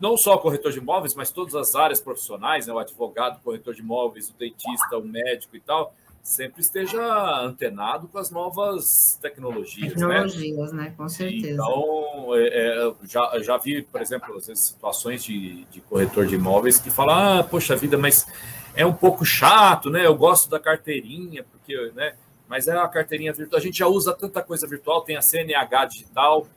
não 0.00 0.16
só 0.16 0.36
o 0.36 0.38
corretor 0.38 0.72
de 0.72 0.78
imóveis, 0.78 1.14
mas 1.14 1.30
todas 1.30 1.54
as 1.54 1.74
áreas 1.74 2.00
profissionais, 2.00 2.66
né, 2.66 2.72
o 2.72 2.78
advogado, 2.78 3.36
o 3.36 3.40
corretor 3.42 3.74
de 3.74 3.82
imóveis, 3.82 4.30
o 4.30 4.34
dentista, 4.38 4.96
o 4.96 5.04
médico 5.04 5.54
e 5.54 5.60
tal, 5.60 5.94
sempre 6.26 6.60
esteja 6.60 7.00
antenado 7.40 8.08
com 8.08 8.18
as 8.18 8.32
novas 8.32 9.16
tecnologias. 9.22 9.94
Né? 9.94 10.08
Tecnologias, 10.08 10.72
né? 10.72 10.82
né? 10.82 10.94
Com 10.96 11.08
certeza. 11.08 11.52
Então, 11.52 12.34
é, 12.34 12.48
é, 12.48 12.94
já, 13.04 13.38
já 13.42 13.56
vi, 13.56 13.82
por 13.82 14.02
exemplo, 14.02 14.36
às 14.36 14.48
vezes, 14.48 14.64
situações 14.64 15.22
de, 15.22 15.64
de 15.66 15.80
corretor 15.82 16.26
de 16.26 16.34
imóveis 16.34 16.80
que 16.80 16.90
falam: 16.90 17.14
ah, 17.14 17.44
poxa 17.44 17.76
vida, 17.76 17.96
mas 17.96 18.26
é 18.74 18.84
um 18.84 18.92
pouco 18.92 19.24
chato, 19.24 19.88
né? 19.88 20.04
Eu 20.04 20.16
gosto 20.16 20.50
da 20.50 20.58
carteirinha, 20.58 21.44
porque, 21.44 21.92
né? 21.94 22.16
Mas 22.48 22.66
é 22.66 22.76
a 22.76 22.88
carteirinha 22.88 23.32
virtual. 23.32 23.60
A 23.60 23.62
gente 23.62 23.78
já 23.78 23.86
usa 23.86 24.12
tanta 24.12 24.42
coisa 24.42 24.66
virtual, 24.66 25.02
tem 25.02 25.16
a 25.16 25.22
CNH 25.22 25.84
digital, 25.84 26.48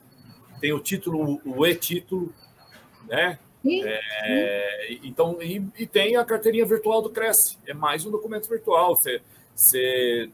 tem 0.60 0.72
o 0.72 0.80
título, 0.80 1.40
o 1.44 1.64
e-título, 1.64 2.34
né? 3.08 3.38
É, 3.64 4.98
então, 5.04 5.40
e, 5.40 5.62
e, 5.78 5.86
tem 5.86 6.16
a 6.16 6.24
carteirinha 6.24 6.64
virtual 6.64 7.02
do 7.02 7.10
Cresce. 7.10 7.56
É 7.66 7.74
mais 7.74 8.04
um 8.04 8.10
documento 8.10 8.48
virtual. 8.48 8.96
Você, 8.96 9.20
você, 9.60 10.30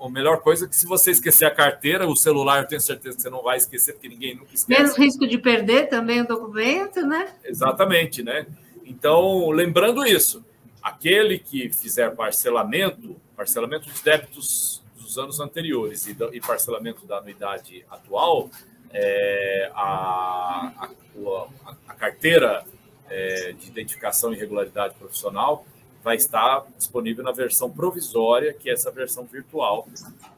a, 0.00 0.08
melhor 0.08 0.40
coisa 0.40 0.64
é 0.64 0.68
que 0.68 0.74
se 0.74 0.86
você 0.86 1.10
esquecer 1.10 1.44
a 1.44 1.50
carteira, 1.50 2.06
o 2.06 2.16
celular, 2.16 2.62
eu 2.62 2.68
tenho 2.68 2.80
certeza 2.80 3.16
que 3.16 3.22
você 3.22 3.30
não 3.30 3.42
vai 3.42 3.58
esquecer, 3.58 3.92
porque 3.92 4.08
ninguém 4.08 4.34
nunca 4.34 4.54
esquece. 4.54 4.80
Menos 4.80 4.96
risco 4.96 5.26
de 5.26 5.36
perder 5.36 5.88
também 5.88 6.22
o 6.22 6.26
documento, 6.26 7.06
né? 7.06 7.34
Exatamente, 7.44 8.22
né? 8.22 8.46
Então, 8.84 9.50
lembrando 9.50 10.04
isso, 10.06 10.42
aquele 10.82 11.38
que 11.38 11.70
fizer 11.70 12.14
parcelamento, 12.14 13.16
parcelamento 13.36 13.90
de 13.90 14.02
débitos 14.02 14.82
dos 14.96 15.18
anos 15.18 15.40
anteriores 15.40 16.06
e, 16.06 16.16
e 16.32 16.40
parcelamento 16.40 17.06
da 17.06 17.18
anuidade 17.18 17.84
atual, 17.90 18.50
é, 18.90 19.70
a, 19.74 20.72
a, 20.78 20.88
a, 21.66 21.74
a, 21.88 21.94
carteira 21.94 22.64
é, 23.10 23.52
de 23.52 23.68
identificação 23.68 24.32
e 24.32 24.36
regularidade 24.36 24.94
profissional 24.94 25.66
vai 26.02 26.16
estar 26.16 26.64
disponível 26.76 27.24
na 27.24 27.32
versão 27.32 27.70
provisória, 27.70 28.52
que 28.52 28.70
é 28.70 28.72
essa 28.72 28.90
versão 28.90 29.24
virtual, 29.24 29.88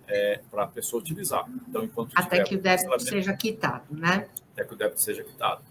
é, 0.08 0.40
para 0.50 0.64
a 0.64 0.66
pessoa 0.66 1.00
utilizar. 1.00 1.46
Então, 1.68 1.84
enquanto 1.84 2.12
até 2.14 2.42
que 2.42 2.56
o 2.56 2.60
débito 2.60 3.00
seja 3.00 3.32
quitado, 3.32 3.84
né? 3.90 4.26
Até 4.52 4.64
que 4.64 4.74
o 4.74 4.76
débito 4.76 5.00
seja 5.00 5.22
quitado. 5.22 5.62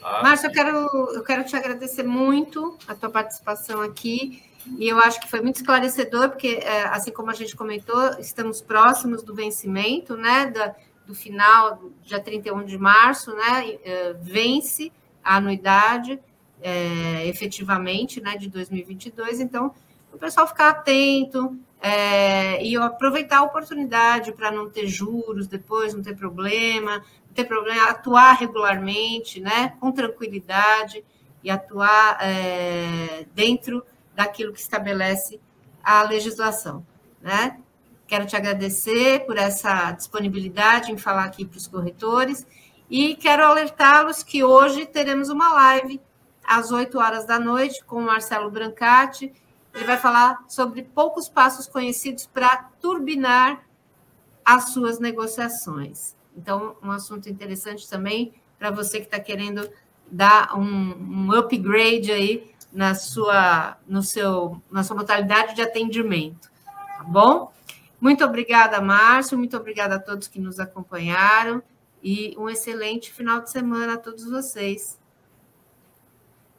Tá? 0.00 0.22
Márcio, 0.22 0.48
eu 0.48 0.52
quero, 0.52 0.78
eu 1.14 1.22
quero 1.22 1.44
te 1.44 1.56
agradecer 1.56 2.02
muito 2.02 2.76
a 2.86 2.94
tua 2.94 3.10
participação 3.10 3.80
aqui. 3.80 4.42
E 4.78 4.88
eu 4.88 4.98
acho 4.98 5.20
que 5.20 5.28
foi 5.28 5.40
muito 5.42 5.56
esclarecedor, 5.56 6.30
porque, 6.30 6.60
é, 6.62 6.84
assim 6.84 7.12
como 7.12 7.30
a 7.30 7.34
gente 7.34 7.54
comentou, 7.54 8.18
estamos 8.18 8.62
próximos 8.62 9.22
do 9.22 9.34
vencimento, 9.34 10.16
né? 10.16 10.46
Da, 10.46 10.74
do 11.06 11.14
final, 11.14 11.90
dia 12.02 12.18
31 12.18 12.64
de 12.64 12.78
março, 12.78 13.34
né? 13.34 13.78
É, 13.84 14.14
vence 14.14 14.90
a 15.22 15.36
anuidade 15.36 16.18
é, 16.64 17.28
efetivamente, 17.28 18.22
né, 18.22 18.38
de 18.38 18.48
2022. 18.48 19.38
Então, 19.38 19.74
o 20.10 20.16
pessoal 20.16 20.46
ficar 20.46 20.70
atento 20.70 21.58
é, 21.78 22.64
e 22.64 22.74
aproveitar 22.74 23.40
a 23.40 23.42
oportunidade 23.42 24.32
para 24.32 24.50
não 24.50 24.70
ter 24.70 24.86
juros 24.86 25.46
depois, 25.46 25.92
não 25.92 26.02
ter 26.02 26.16
problema, 26.16 27.04
não 27.26 27.34
ter 27.34 27.44
problema, 27.44 27.90
atuar 27.90 28.32
regularmente, 28.32 29.40
né, 29.40 29.74
com 29.78 29.92
tranquilidade 29.92 31.04
e 31.42 31.50
atuar 31.50 32.16
é, 32.22 33.26
dentro 33.34 33.84
daquilo 34.14 34.54
que 34.54 34.60
estabelece 34.60 35.38
a 35.82 36.02
legislação, 36.02 36.86
né? 37.20 37.58
Quero 38.06 38.24
te 38.24 38.36
agradecer 38.36 39.26
por 39.26 39.36
essa 39.36 39.90
disponibilidade 39.92 40.92
em 40.92 40.96
falar 40.96 41.24
aqui 41.24 41.44
para 41.44 41.58
os 41.58 41.66
corretores 41.66 42.46
e 42.88 43.16
quero 43.16 43.44
alertá-los 43.44 44.22
que 44.22 44.42
hoje 44.44 44.86
teremos 44.86 45.28
uma 45.28 45.52
live 45.52 46.00
às 46.46 46.70
8 46.70 46.98
horas 46.98 47.26
da 47.26 47.38
noite, 47.38 47.84
com 47.84 47.96
o 47.96 48.02
Marcelo 48.02 48.50
Brancati. 48.50 49.32
Ele 49.74 49.84
vai 49.84 49.98
falar 49.98 50.44
sobre 50.48 50.82
poucos 50.82 51.28
passos 51.28 51.66
conhecidos 51.66 52.26
para 52.26 52.70
turbinar 52.80 53.64
as 54.44 54.70
suas 54.70 54.98
negociações. 54.98 56.14
Então, 56.36 56.76
um 56.82 56.90
assunto 56.90 57.28
interessante 57.28 57.88
também 57.88 58.34
para 58.58 58.70
você 58.70 58.98
que 58.98 59.06
está 59.06 59.18
querendo 59.18 59.68
dar 60.10 60.56
um, 60.56 61.26
um, 61.26 61.32
upgrade 61.32 62.12
aí 62.12 62.52
na 62.72 62.94
sua, 62.94 63.76
no 63.86 64.02
seu, 64.02 64.60
na 64.70 64.82
sua 64.82 64.96
modalidade 64.96 65.54
de 65.54 65.62
atendimento. 65.62 66.50
Tá 66.64 67.04
bom? 67.04 67.52
Muito 68.00 68.24
obrigada, 68.24 68.80
Márcio. 68.80 69.38
Muito 69.38 69.56
obrigada 69.56 69.94
a 69.96 69.98
todos 69.98 70.28
que 70.28 70.40
nos 70.40 70.60
acompanharam. 70.60 71.62
E 72.02 72.34
um 72.36 72.50
excelente 72.50 73.12
final 73.12 73.40
de 73.40 73.50
semana 73.50 73.94
a 73.94 73.96
todos 73.96 74.24
vocês. 74.24 74.98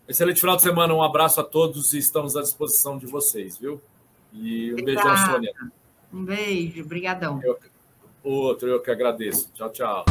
Excelente 0.07 0.39
final 0.39 0.55
de 0.55 0.61
semana, 0.61 0.93
um 0.93 1.01
abraço 1.01 1.41
a 1.41 1.43
todos 1.43 1.93
e 1.93 1.97
estamos 1.97 2.37
à 2.37 2.41
disposição 2.41 2.97
de 2.97 3.07
vocês, 3.07 3.57
viu? 3.57 3.81
E 4.31 4.71
um 4.73 4.83
beijão, 4.83 5.17
Sônia. 5.17 5.53
Um 6.13 6.23
beijo, 6.23 6.85
brigadão. 6.85 7.41
outro, 8.23 8.67
eu 8.67 8.81
que 8.81 8.91
agradeço. 8.91 9.49
Tchau, 9.53 9.69
tchau. 9.71 10.05